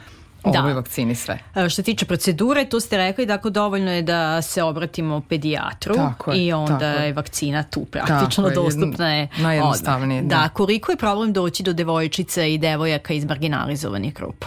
da. 0.53 0.61
ovoj 0.61 0.73
vakcini 0.73 1.15
sve. 1.15 1.39
E, 1.55 1.69
što 1.69 1.77
se 1.77 1.83
tiče 1.83 2.07
procedure, 2.07 2.69
tu 2.69 2.81
ste 2.81 2.97
rekli 2.97 3.27
da 3.27 3.35
ako 3.35 3.51
dovoljno 3.51 3.93
je 3.93 4.03
da 4.03 4.43
se 4.43 4.63
obratimo 4.63 5.21
pedijatru 5.29 5.95
tako 5.95 6.33
je, 6.33 6.47
i 6.47 6.53
onda 6.53 6.89
je. 6.89 7.07
je 7.07 7.13
vakcina 7.13 7.63
tu 7.63 7.85
praktično 7.85 8.49
tako 8.49 8.63
dostupna 8.63 9.15
je 9.15 9.29
najjednostavnije. 9.39 10.23
Da. 10.23 10.29
da, 10.29 10.49
koliko 10.49 10.93
je 10.93 10.97
problem 10.97 11.33
doći 11.33 11.63
do 11.63 11.73
devojčica 11.73 12.45
i 12.45 12.59
devojaka 12.59 13.15
iz 13.15 13.25
marginalizovanih 13.25 14.15
grupa? 14.15 14.47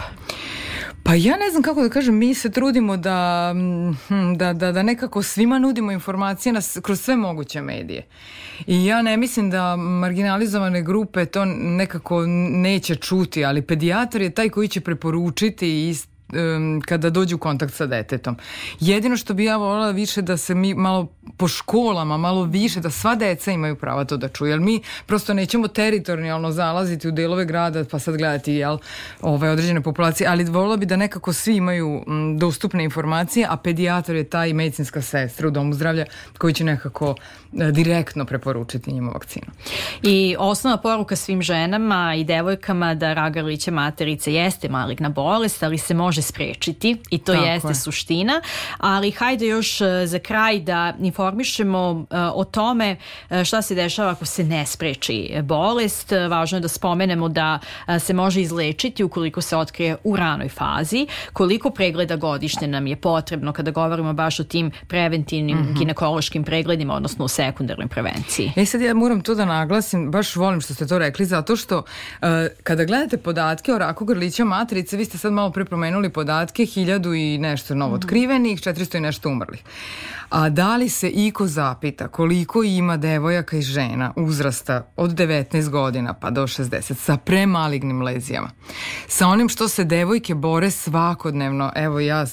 Pa 1.10 1.14
ja 1.14 1.36
ne 1.36 1.50
znam 1.50 1.62
kako 1.62 1.82
da 1.82 1.88
kažem, 1.88 2.18
mi 2.18 2.34
se 2.34 2.50
trudimo 2.50 2.96
da, 2.96 3.52
hm, 4.08 4.34
da, 4.34 4.52
da, 4.52 4.72
da 4.72 4.82
nekako 4.82 5.22
svima 5.22 5.58
nudimo 5.58 5.92
informacije 5.92 6.52
na, 6.52 6.60
kroz 6.82 7.00
sve 7.00 7.16
moguće 7.16 7.62
medije. 7.62 8.06
I 8.66 8.84
ja 8.84 9.02
ne 9.02 9.16
mislim 9.16 9.50
da 9.50 9.76
marginalizovane 9.76 10.82
grupe 10.82 11.26
to 11.26 11.44
nekako 11.44 12.26
neće 12.50 12.94
čuti, 12.94 13.44
ali 13.44 13.62
pedijatar 13.62 14.22
je 14.22 14.30
taj 14.30 14.48
koji 14.48 14.68
će 14.68 14.80
preporučiti 14.80 15.68
i 15.68 15.94
um, 16.32 16.82
kada 16.86 17.10
dođu 17.10 17.36
u 17.36 17.38
kontakt 17.38 17.74
sa 17.74 17.86
detetom. 17.86 18.36
Jedino 18.80 19.16
što 19.16 19.34
bi 19.34 19.44
ja 19.44 19.56
volila 19.56 19.90
više 19.90 20.22
da 20.22 20.36
se 20.36 20.54
mi 20.54 20.74
malo 20.74 21.08
po 21.36 21.48
školama, 21.48 22.16
malo 22.16 22.44
više, 22.44 22.80
da 22.80 22.90
sva 22.90 23.14
deca 23.14 23.52
imaju 23.52 23.76
prava 23.76 24.04
to 24.04 24.16
da 24.16 24.28
čuju, 24.28 24.50
jer 24.50 24.60
mi 24.60 24.82
prosto 25.06 25.34
nećemo 25.34 25.68
teritorijalno 25.68 26.50
zalaziti 26.50 27.08
u 27.08 27.12
delove 27.12 27.44
grada 27.44 27.84
pa 27.84 27.98
sad 27.98 28.16
gledati 28.16 28.52
jel, 28.52 28.78
ove 29.20 29.50
određene 29.50 29.80
populacije, 29.80 30.28
ali 30.28 30.44
volila 30.44 30.76
bi 30.76 30.86
da 30.86 30.96
nekako 30.96 31.32
svi 31.32 31.56
imaju 31.56 32.04
m, 32.06 32.38
dostupne 32.38 32.84
informacije, 32.84 33.46
a 33.50 33.56
pedijatar 33.56 34.16
je 34.16 34.24
ta 34.24 34.46
i 34.46 34.52
medicinska 34.52 35.02
sestra 35.02 35.48
u 35.48 35.50
domu 35.50 35.74
zdravlja 35.74 36.04
koji 36.38 36.54
će 36.54 36.64
nekako 36.64 37.14
e, 37.58 37.72
direktno 37.72 38.24
preporučiti 38.24 38.92
njima 38.92 39.10
vakcinu. 39.10 39.46
I 40.02 40.36
osnovna 40.38 40.76
poruka 40.76 41.16
svim 41.16 41.42
ženama 41.42 42.14
i 42.14 42.24
devojkama 42.24 42.94
da 42.94 43.14
ragarliće 43.14 43.70
materice 43.70 44.34
jeste 44.34 44.68
maligna 44.68 45.08
bolest, 45.08 45.62
ali 45.62 45.78
se 45.78 45.94
može 45.94 46.19
može 46.20 46.22
sprečiti 46.22 46.96
i 47.10 47.18
to 47.18 47.32
Tako 47.32 47.44
jeste 47.44 47.68
je. 47.68 47.74
suština, 47.74 48.40
ali 48.78 49.10
hajde 49.10 49.46
još 49.46 49.80
e, 49.80 50.06
za 50.06 50.18
kraj 50.18 50.60
da 50.60 50.94
informišemo 51.00 52.06
e, 52.10 52.18
o 52.34 52.44
tome 52.44 52.96
e, 53.30 53.44
šta 53.44 53.62
se 53.62 53.74
dešava 53.74 54.10
ako 54.10 54.24
se 54.24 54.44
ne 54.44 54.66
spreči 54.66 55.32
bolest. 55.42 56.12
Važno 56.30 56.58
je 56.58 56.62
da 56.62 56.68
spomenemo 56.68 57.28
da 57.28 57.58
se 57.98 58.12
može 58.12 58.40
izlečiti 58.40 59.04
ukoliko 59.04 59.40
se 59.40 59.56
otkrije 59.56 59.96
u 60.04 60.16
ranoj 60.16 60.48
fazi, 60.48 61.06
koliko 61.32 61.70
pregleda 61.70 62.16
godišnje 62.16 62.68
nam 62.68 62.86
je 62.86 62.96
potrebno 62.96 63.52
kada 63.52 63.70
govorimo 63.70 64.12
baš 64.12 64.40
o 64.40 64.44
tim 64.44 64.70
preventivnim 64.88 65.58
mm 65.58 65.66
-hmm. 65.66 65.78
ginekološkim 65.78 66.44
pregledima, 66.44 66.94
odnosno 66.94 67.24
u 67.24 67.28
sekundarnoj 67.28 67.88
prevenciji. 67.88 68.52
E 68.56 68.66
sad 68.66 68.80
ja 68.80 68.94
moram 68.94 69.20
to 69.20 69.34
da 69.34 69.44
naglasim, 69.44 70.10
baš 70.10 70.36
volim 70.36 70.60
što 70.60 70.74
ste 70.74 70.86
to 70.86 70.98
rekli, 70.98 71.26
zato 71.26 71.56
što 71.56 71.78
uh, 71.78 72.28
kada 72.62 72.84
gledate 72.84 73.16
podatke 73.16 73.72
o 73.74 73.78
raku 73.78 74.04
grlića 74.04 74.44
matrice, 74.44 74.96
vi 74.96 75.04
ste 75.04 75.18
sad 75.18 75.32
malo 75.32 75.50
pre 75.50 75.64
promenuli 75.64 76.09
čuli 76.10 76.12
podatke, 76.12 76.66
hiljadu 76.66 77.14
i 77.14 77.38
nešto 77.38 77.74
novo 77.74 77.94
otkrivenih, 77.94 78.60
400 78.60 78.98
i 78.98 79.00
nešto 79.00 79.28
umrlih. 79.28 79.62
A 80.30 80.48
da 80.48 80.76
li 80.76 80.88
se 80.88 81.08
iko 81.08 81.46
zapita 81.46 82.08
koliko 82.08 82.62
ima 82.62 82.96
devojaka 82.96 83.56
i 83.56 83.62
žena 83.62 84.12
uzrasta 84.16 84.92
od 84.96 85.10
19 85.10 85.68
godina 85.68 86.14
pa 86.14 86.30
do 86.30 86.42
60 86.42 86.94
sa 86.94 87.16
premalignim 87.16 88.02
lezijama? 88.02 88.50
Sa 89.08 89.28
onim 89.28 89.48
što 89.48 89.68
se 89.68 89.84
devojke 89.84 90.34
bore 90.34 90.70
svakodnevno, 90.70 91.72
evo 91.74 92.00
ja 92.00 92.24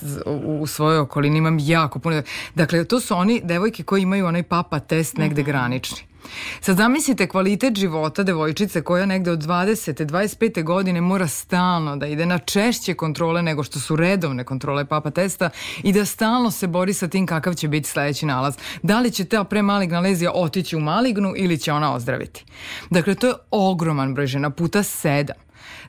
u 0.46 0.68
svojoj 0.68 1.00
okolini 1.00 1.38
imam 1.38 1.58
jako 1.60 2.00
puno. 2.00 2.22
Dakle, 2.56 2.86
to 2.86 3.00
su 3.00 3.16
oni 3.16 3.42
devojke 3.44 3.84
koji 3.84 4.02
imaju 4.02 4.26
onaj 4.26 4.44
papa 4.44 4.80
test 4.80 5.18
negde 5.18 5.42
mhm. 5.42 5.52
granični. 5.52 6.17
Sad 6.62 6.78
zamislite 6.78 7.28
kvalitet 7.28 7.78
života 7.78 8.24
devojčice 8.24 8.82
koja 8.82 9.06
negde 9.06 9.32
od 9.32 9.40
20. 9.40 10.06
25. 10.06 10.64
godine 10.64 11.02
mora 11.02 11.28
stalno 11.28 11.96
da 11.96 12.08
ide 12.08 12.26
na 12.26 12.38
češće 12.38 12.94
kontrole 12.94 13.42
nego 13.42 13.64
što 13.64 13.80
su 13.80 13.96
redovne 13.96 14.44
kontrole 14.44 14.86
papa 14.86 15.12
testa 15.12 15.50
i 15.84 15.94
da 15.94 16.06
stalno 16.06 16.52
se 16.52 16.68
bori 16.68 16.94
sa 16.94 17.08
tim 17.08 17.28
kakav 17.28 17.54
će 17.54 17.68
biti 17.68 17.90
sledeći 17.90 18.26
nalaz. 18.26 18.56
Da 18.84 19.00
li 19.00 19.12
će 19.12 19.26
ta 19.26 19.44
premaligna 19.44 20.00
lezija 20.00 20.32
otići 20.34 20.76
u 20.76 20.80
malignu 20.80 21.34
ili 21.38 21.58
će 21.58 21.74
ona 21.74 21.94
ozdraviti. 21.94 22.46
Dakle, 22.90 23.16
to 23.16 23.28
je 23.28 23.34
ogroman 23.52 24.14
broj 24.14 24.28
žena, 24.28 24.50
puta 24.50 24.84
sedam. 24.84 25.38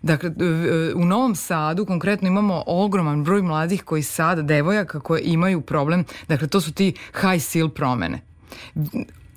Dakle, 0.03 0.31
u 0.94 1.05
Novom 1.05 1.35
Sadu 1.35 1.87
konkretno 1.87 2.29
imamo 2.29 2.62
ogroman 2.66 3.24
broj 3.24 3.42
mladih 3.42 3.83
koji 3.83 4.03
sada, 4.03 4.42
devojaka 4.42 5.01
koje 5.01 5.22
imaju 5.24 5.61
problem, 5.61 6.05
dakle 6.29 6.48
to 6.48 6.61
su 6.61 6.72
ti 6.72 6.94
high 7.20 7.42
seal 7.42 7.68
promene 7.68 8.20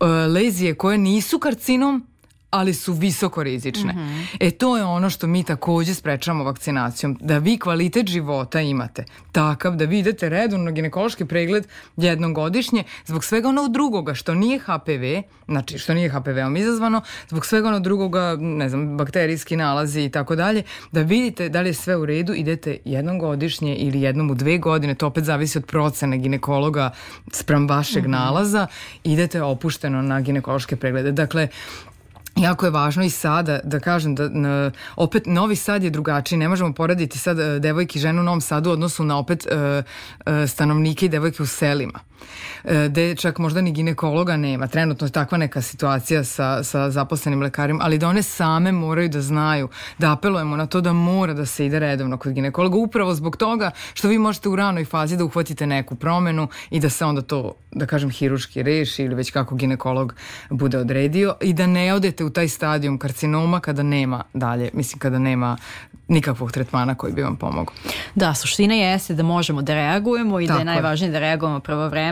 lezije 0.07 0.75
koje 0.75 0.97
nisu 0.97 1.39
karcinom, 1.39 2.07
ali 2.51 2.73
su 2.73 2.93
visoko 2.93 3.43
rizične. 3.43 3.93
Mm 3.93 3.97
-hmm. 3.97 4.25
E 4.39 4.51
to 4.51 4.77
je 4.77 4.83
ono 4.83 5.09
što 5.09 5.27
mi 5.27 5.43
takođe 5.43 5.93
sprečamo 5.93 6.43
vakcinacijom, 6.43 7.17
da 7.21 7.37
vi 7.37 7.57
kvalitet 7.57 8.07
života 8.07 8.61
imate 8.61 9.05
takav 9.31 9.75
da 9.75 9.85
vi 9.85 9.99
idete 9.99 10.29
redovno 10.29 10.65
na 10.65 10.71
ginekološki 10.71 11.25
pregled 11.25 11.67
jednom 11.97 12.33
godišnje 12.33 12.83
zbog 13.05 13.23
svega 13.23 13.49
onog 13.49 13.71
drugoga 13.71 14.13
što 14.13 14.33
nije 14.33 14.59
HPV, 14.59 15.31
znači 15.47 15.77
što 15.77 15.93
nije 15.93 16.09
HPV-om 16.09 16.57
izazvano, 16.57 17.01
zbog 17.29 17.45
svega 17.45 17.67
onog 17.67 17.83
drugoga, 17.83 18.37
ne 18.39 18.69
znam, 18.69 18.97
bakterijski 18.97 19.55
nalazi 19.55 20.01
i 20.01 20.09
tako 20.09 20.35
dalje, 20.35 20.63
da 20.91 21.01
vidite 21.01 21.49
da 21.49 21.61
li 21.61 21.69
je 21.69 21.73
sve 21.73 21.97
u 21.97 22.05
redu, 22.05 22.33
idete 22.33 22.77
jednom 22.85 23.19
godišnje 23.19 23.75
ili 23.75 24.01
jednom 24.01 24.31
u 24.31 24.35
dve 24.35 24.57
godine, 24.57 24.95
to 24.95 25.07
opet 25.07 25.23
zavisi 25.23 25.57
od 25.57 25.65
procene 25.65 26.17
ginekologa 26.17 26.91
sprem 27.31 27.67
vašeg 27.67 28.03
mm 28.03 28.07
-hmm. 28.07 28.11
nalaza, 28.11 28.67
idete 29.03 29.41
opušteno 29.41 30.01
na 30.01 30.21
ginekološke 30.21 30.75
preglede. 30.75 31.11
Dakle, 31.11 31.47
Jako 32.35 32.65
je 32.65 32.71
važno 32.71 33.03
i 33.03 33.09
sada 33.09 33.59
da 33.63 33.79
kažem 33.79 34.15
da 34.15 34.29
na, 34.29 34.71
opet 34.95 35.25
Novi 35.25 35.55
Sad 35.55 35.83
je 35.83 35.89
drugačiji, 35.89 36.39
ne 36.39 36.49
možemo 36.49 36.73
poraditi 36.73 37.19
sad 37.19 37.39
e, 37.39 37.59
devojke 37.59 37.99
i 37.99 38.01
žene 38.01 38.19
u 38.19 38.23
Novom 38.23 38.41
Sadu 38.41 38.69
u 38.69 38.73
odnosu 38.73 39.03
na 39.03 39.17
opet 39.17 39.47
uh, 39.51 39.85
uh, 40.25 40.49
stanovnike 40.49 41.05
i 41.05 41.09
devojke 41.09 41.43
u 41.43 41.45
selima. 41.45 41.99
E, 42.63 42.87
gde 42.89 43.15
čak 43.15 43.37
možda 43.37 43.61
ni 43.61 43.71
ginekologa 43.71 44.37
nema. 44.37 44.67
Trenutno 44.67 45.07
je 45.07 45.11
takva 45.11 45.37
neka 45.37 45.61
situacija 45.61 46.23
sa, 46.23 46.63
sa 46.63 46.89
zaposlenim 46.91 47.41
lekarima, 47.41 47.79
ali 47.83 47.97
da 47.97 48.07
one 48.07 48.23
same 48.23 48.71
moraju 48.71 49.09
da 49.09 49.21
znaju, 49.21 49.69
da 49.97 50.13
apelujemo 50.13 50.55
na 50.55 50.65
to 50.65 50.81
da 50.81 50.93
mora 50.93 51.33
da 51.33 51.45
se 51.45 51.65
ide 51.65 51.79
redovno 51.79 52.17
kod 52.17 52.33
ginekologa, 52.33 52.77
upravo 52.77 53.13
zbog 53.13 53.37
toga 53.37 53.71
što 53.93 54.07
vi 54.07 54.17
možete 54.17 54.49
u 54.49 54.55
ranoj 54.55 54.85
fazi 54.85 55.17
da 55.17 55.25
uhvatite 55.25 55.67
neku 55.67 55.95
promenu 55.95 56.47
i 56.69 56.79
da 56.79 56.89
se 56.89 57.05
onda 57.05 57.21
to, 57.21 57.53
da 57.71 57.85
kažem, 57.85 58.09
hiruški 58.09 58.63
reši 58.63 59.03
ili 59.03 59.15
već 59.15 59.31
kako 59.31 59.55
ginekolog 59.55 60.15
bude 60.49 60.77
odredio 60.77 61.35
i 61.41 61.53
da 61.53 61.67
ne 61.67 61.93
odete 61.93 62.23
u 62.23 62.29
taj 62.29 62.47
stadijum 62.47 62.97
karcinoma 62.97 63.59
kada 63.59 63.83
nema 63.83 64.23
dalje, 64.33 64.69
mislim 64.73 64.99
kada 64.99 65.19
nema 65.19 65.57
nikakvog 66.07 66.51
tretmana 66.51 66.95
koji 66.95 67.13
bi 67.13 67.21
vam 67.21 67.35
pomogao. 67.35 67.75
Da, 68.15 68.33
suština 68.33 68.73
jeste 68.73 69.13
da 69.13 69.23
možemo 69.23 69.61
da 69.61 69.73
reagujemo 69.73 70.39
i 70.39 70.47
tako 70.47 70.57
da 70.57 70.61
je 70.61 70.65
najvažnije 70.65 71.11
da 71.11 71.19
reagujemo 71.19 71.59
pravovremeno 71.59 72.10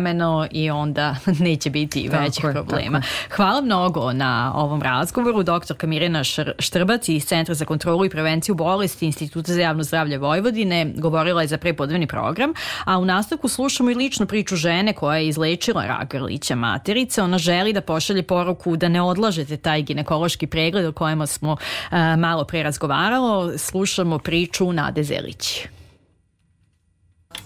i 0.52 0.70
onda 0.70 1.16
neće 1.40 1.70
biti 1.70 2.10
tako 2.12 2.24
većih 2.24 2.44
je, 2.44 2.52
problema. 2.54 3.02
Tako. 3.02 3.36
Hvala 3.36 3.62
mnogo 3.62 4.14
na 4.14 4.54
ovom 4.56 4.82
razgovoru. 4.82 5.44
Doktorka 5.44 5.88
Mirjana 5.88 6.24
Štrbac 6.60 7.10
iz 7.10 7.26
Centra 7.26 7.56
za 7.56 7.66
kontrolu 7.66 8.06
i 8.06 8.10
prevenciju 8.10 8.56
bolesti 8.56 9.06
Instituta 9.06 9.54
za 9.54 9.62
javno 9.62 9.84
zdravlje 9.84 10.18
Vojvodine 10.18 10.94
govorila 10.96 11.42
je 11.42 11.48
za 11.48 11.58
prepodnevni 11.58 12.08
program, 12.08 12.54
a 12.86 12.98
u 12.98 13.06
nastavku 13.06 13.48
slušamo 13.48 13.92
i 13.92 13.96
ličnu 13.96 14.26
priču 14.26 14.56
žene 14.56 14.94
koja 14.94 15.18
je 15.18 15.28
izlečila 15.28 15.86
rak 15.86 16.12
grlića 16.12 16.56
materice. 16.56 17.22
Ona 17.22 17.38
želi 17.38 17.74
da 17.74 17.82
pošalje 17.82 18.24
poruku 18.24 18.76
da 18.76 18.88
ne 18.88 19.02
odlažete 19.02 19.58
taj 19.58 19.82
ginekološki 19.82 20.48
pregled 20.48 20.86
o 20.86 20.92
kojem 20.92 21.28
smo 21.28 21.52
uh, 21.52 21.98
malo 22.18 22.44
pre 22.44 22.64
razgovaralo. 22.64 23.58
Slušamo 23.58 24.20
priču 24.20 24.74
Nade 24.74 25.04
Zelić. 25.04 25.68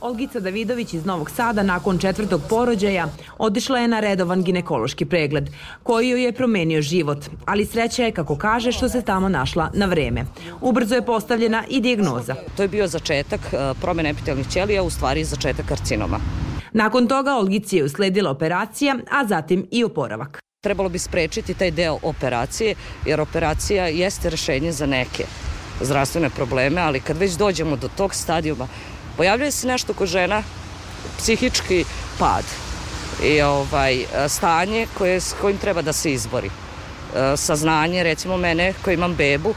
Olgica 0.04 0.40
Davidović 0.40 0.94
iz 0.94 1.06
Novog 1.06 1.32
Sada 1.32 1.64
nakon 1.64 1.98
četvrtog 1.98 2.42
porođaja 2.50 3.08
otišla 3.38 3.80
je 3.80 3.88
na 3.88 4.00
redovan 4.00 4.44
ginekološki 4.44 5.06
pregled 5.06 5.50
koji 5.84 6.10
joj 6.10 6.24
je 6.24 6.32
promenio 6.32 6.82
život, 6.82 7.18
ali 7.46 7.66
sreća 7.66 8.04
je 8.04 8.12
kako 8.12 8.36
kaže 8.38 8.72
što 8.72 8.90
se 8.90 9.02
tamo 9.02 9.30
našla 9.30 9.70
na 9.74 9.86
vreme. 9.86 10.26
Ubrzo 10.62 10.96
je 10.96 11.06
postavljena 11.06 11.64
i 11.70 11.82
dijagnoza. 11.82 12.36
To 12.58 12.62
je 12.62 12.68
bio 12.68 12.88
začetak 12.88 13.40
e, 13.54 13.74
promene 13.82 14.10
epitelnih 14.10 14.48
ćelija, 14.48 14.84
u 14.84 14.90
stvari 14.90 15.24
začetak 15.24 15.66
karcinoma. 15.66 16.20
Nakon 16.74 17.08
toga 17.08 17.36
Olgici 17.36 17.78
je 17.78 17.84
usledila 17.84 18.32
operacija, 18.32 18.96
a 19.12 19.28
zatim 19.28 19.68
i 19.72 19.84
oporavak. 19.84 20.40
Trebalo 20.64 20.90
bi 20.90 21.00
sprečiti 21.00 21.54
taj 21.54 21.72
deo 21.72 21.98
operacije, 22.02 22.76
jer 23.06 23.22
operacija 23.22 23.88
jeste 23.88 24.30
rešenje 24.30 24.72
za 24.72 24.86
neke 24.86 25.24
zdravstvene 25.82 26.30
probleme, 26.30 26.82
ali 26.82 27.00
kad 27.00 27.18
već 27.18 27.34
dođemo 27.34 27.76
do 27.76 27.90
tog 27.98 28.16
stadijuma, 28.16 28.68
pojavljuje 29.18 29.52
se 29.52 29.68
nešto 29.68 29.94
ko 29.94 30.06
žena, 30.06 30.44
psihički 31.18 31.86
pad 32.20 32.44
i 33.24 33.42
ovaj, 33.42 34.06
stanje 34.28 34.88
koje, 34.98 35.20
s 35.20 35.34
kojim 35.42 35.58
treba 35.58 35.82
da 35.82 35.94
se 35.94 36.12
izbori. 36.12 36.48
E, 36.48 37.38
saznanje, 37.38 38.04
recimo 38.04 38.38
mene 38.38 38.74
koji 38.84 38.94
imam 38.94 39.16
bebu, 39.16 39.56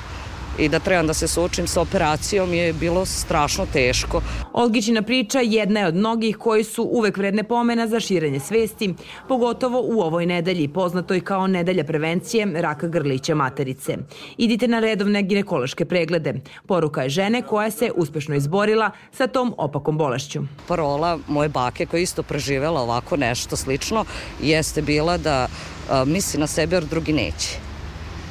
i 0.59 0.69
da 0.69 0.79
trebam 0.79 1.07
da 1.07 1.15
se 1.15 1.29
suočim 1.29 1.67
sa 1.67 1.81
operacijom 1.81 2.55
je 2.55 2.73
bilo 2.73 3.05
strašno 3.05 3.67
teško. 3.73 4.23
Olgičina 4.53 5.03
priča 5.03 5.41
jedna 5.41 5.81
je 5.81 5.87
od 5.87 5.95
mnogih 5.95 6.37
koji 6.37 6.65
su 6.65 6.83
uvek 6.83 7.17
vredne 7.17 7.43
pomena 7.43 7.87
za 7.87 8.01
širenje 8.01 8.41
svesti, 8.41 8.95
pogotovo 9.29 9.81
u 9.85 10.01
ovoj 10.01 10.27
nedelji, 10.27 10.69
poznatoj 10.69 11.21
kao 11.21 11.47
nedelja 11.47 11.85
prevencije 11.85 12.47
raka 12.55 12.89
grlića 12.89 13.35
materice. 13.35 13.97
Idite 14.37 14.69
na 14.69 14.81
redovne 14.81 15.23
ginekološke 15.23 15.85
preglede. 15.85 16.35
Poruka 16.67 17.03
je 17.03 17.09
žene 17.09 17.43
koja 17.43 17.71
se 17.71 17.91
uspešno 17.97 18.35
izborila 18.35 18.91
sa 19.13 19.27
tom 19.27 19.55
opakom 19.59 19.99
bolešću. 19.99 20.43
Parola 20.69 21.19
moje 21.29 21.49
bake 21.49 21.87
koja 21.87 22.01
isto 22.01 22.23
preživela 22.23 22.81
ovako 22.81 23.17
nešto 23.17 23.57
slično 23.57 24.05
jeste 24.43 24.83
bila 24.83 25.19
da 25.19 25.49
misli 26.07 26.41
na 26.41 26.47
sebe 26.47 26.77
jer 26.77 26.85
drugi 26.85 27.13
neće. 27.13 27.66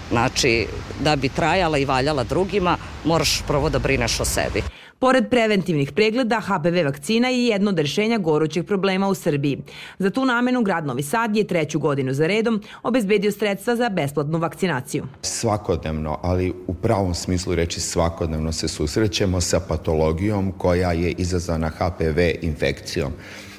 Znači, 0.10 0.68
da 1.04 1.16
bi 1.16 1.30
trajala 1.30 1.78
i 1.78 1.86
valjala 1.86 2.24
drugima, 2.24 2.78
moraš 3.06 3.42
prvo 3.48 3.70
da 3.70 3.80
brineš 3.80 4.20
o 4.20 4.26
sebi. 4.26 4.64
Pored 5.00 5.30
preventivnih 5.30 5.92
pregleda, 5.92 6.40
HPV 6.40 6.86
vakcina 6.86 7.30
je 7.30 7.48
jedno 7.48 7.70
od 7.70 7.80
rešenja 7.80 8.18
gorućeg 8.18 8.66
problema 8.66 9.08
u 9.08 9.16
Srbiji. 9.16 9.62
Za 10.00 10.10
tu 10.10 10.26
namenu 10.26 10.62
grad 10.62 10.86
Novi 10.86 11.04
Sad 11.04 11.36
je 11.36 11.48
treću 11.48 11.80
godinu 11.80 12.14
za 12.14 12.28
redom 12.28 12.62
obezbedio 12.84 13.32
sredstva 13.32 13.76
za 13.76 13.90
besplatnu 13.90 14.38
vakcinaciju. 14.38 15.06
Svakodnevno, 15.22 16.20
ali 16.22 16.54
u 16.68 16.74
pravom 16.74 17.14
smislu 17.14 17.56
reči 17.56 17.80
svakodnevno 17.80 18.52
se 18.52 18.68
susrećemo 18.68 19.42
sa 19.42 19.60
patologijom 19.60 20.52
koja 20.52 20.92
je 20.92 21.12
izazvana 21.12 21.70
HPV 21.70 22.20
infekcijom. 22.42 23.12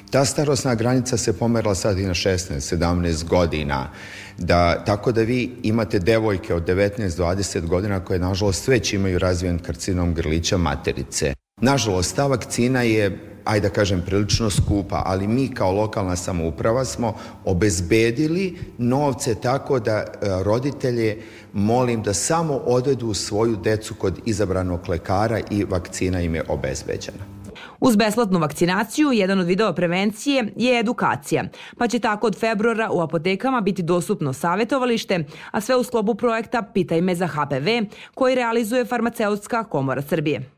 Ta 0.09 0.25
starosna 0.25 0.75
granica 0.75 1.17
se 1.17 1.33
pomerla 1.33 1.75
sad 1.75 1.99
i 1.99 2.05
na 2.05 2.13
16, 2.13 2.75
17 2.77 3.23
godina. 3.23 3.89
Da, 4.37 4.83
tako 4.85 5.11
da 5.11 5.21
vi 5.21 5.51
imate 5.63 5.99
devojke 5.99 6.53
od 6.53 6.67
19-20 6.67 7.65
godina 7.65 7.99
koje 7.99 8.19
nažalost 8.19 8.67
već 8.67 8.93
imaju 8.93 9.19
razvijen 9.19 9.59
karcinom 9.59 10.13
grlića 10.13 10.57
materice. 10.57 11.33
Nažalost, 11.61 12.15
ta 12.15 12.27
vakcina 12.27 12.81
je 12.81 13.17
ajde 13.47 13.67
da 13.67 13.73
kažem, 13.73 14.01
prilično 14.05 14.49
skupa, 14.49 15.03
ali 15.05 15.27
mi 15.27 15.53
kao 15.53 15.71
lokalna 15.71 16.15
samouprava 16.15 16.85
smo 16.85 17.15
obezbedili 17.45 18.57
novce 18.77 19.35
tako 19.35 19.79
da 19.79 19.91
e, 19.91 20.05
roditelje 20.43 21.21
molim 21.53 22.03
da 22.03 22.13
samo 22.13 22.53
odvedu 22.53 23.13
svoju 23.13 23.55
decu 23.55 23.95
kod 23.95 24.19
izabranog 24.25 24.89
lekara 24.89 25.39
i 25.51 25.63
vakcina 25.63 26.21
im 26.21 26.35
je 26.35 26.43
obezbeđena. 26.47 27.36
Uz 27.79 27.95
besplatnu 27.95 28.39
vakcinaciju, 28.39 29.11
jedan 29.11 29.39
od 29.39 29.47
vidova 29.47 29.73
prevencije 29.73 30.53
je 30.55 30.79
edukacija, 30.79 31.43
pa 31.77 31.87
će 31.87 31.99
tako 31.99 32.27
od 32.27 32.39
februara 32.39 32.89
u 32.91 33.01
apotekama 33.01 33.61
biti 33.61 33.83
dostupno 33.83 34.33
savetovalište, 34.33 35.23
a 35.51 35.61
sve 35.61 35.75
u 35.75 35.83
sklopu 35.83 36.15
projekta 36.15 36.61
Pitaj 36.73 37.01
me 37.01 37.15
za 37.15 37.27
HPV, 37.27 37.67
koji 38.15 38.35
realizuje 38.35 38.85
Farmaceutska 38.85 39.63
komora 39.63 40.01
Srbije. 40.01 40.56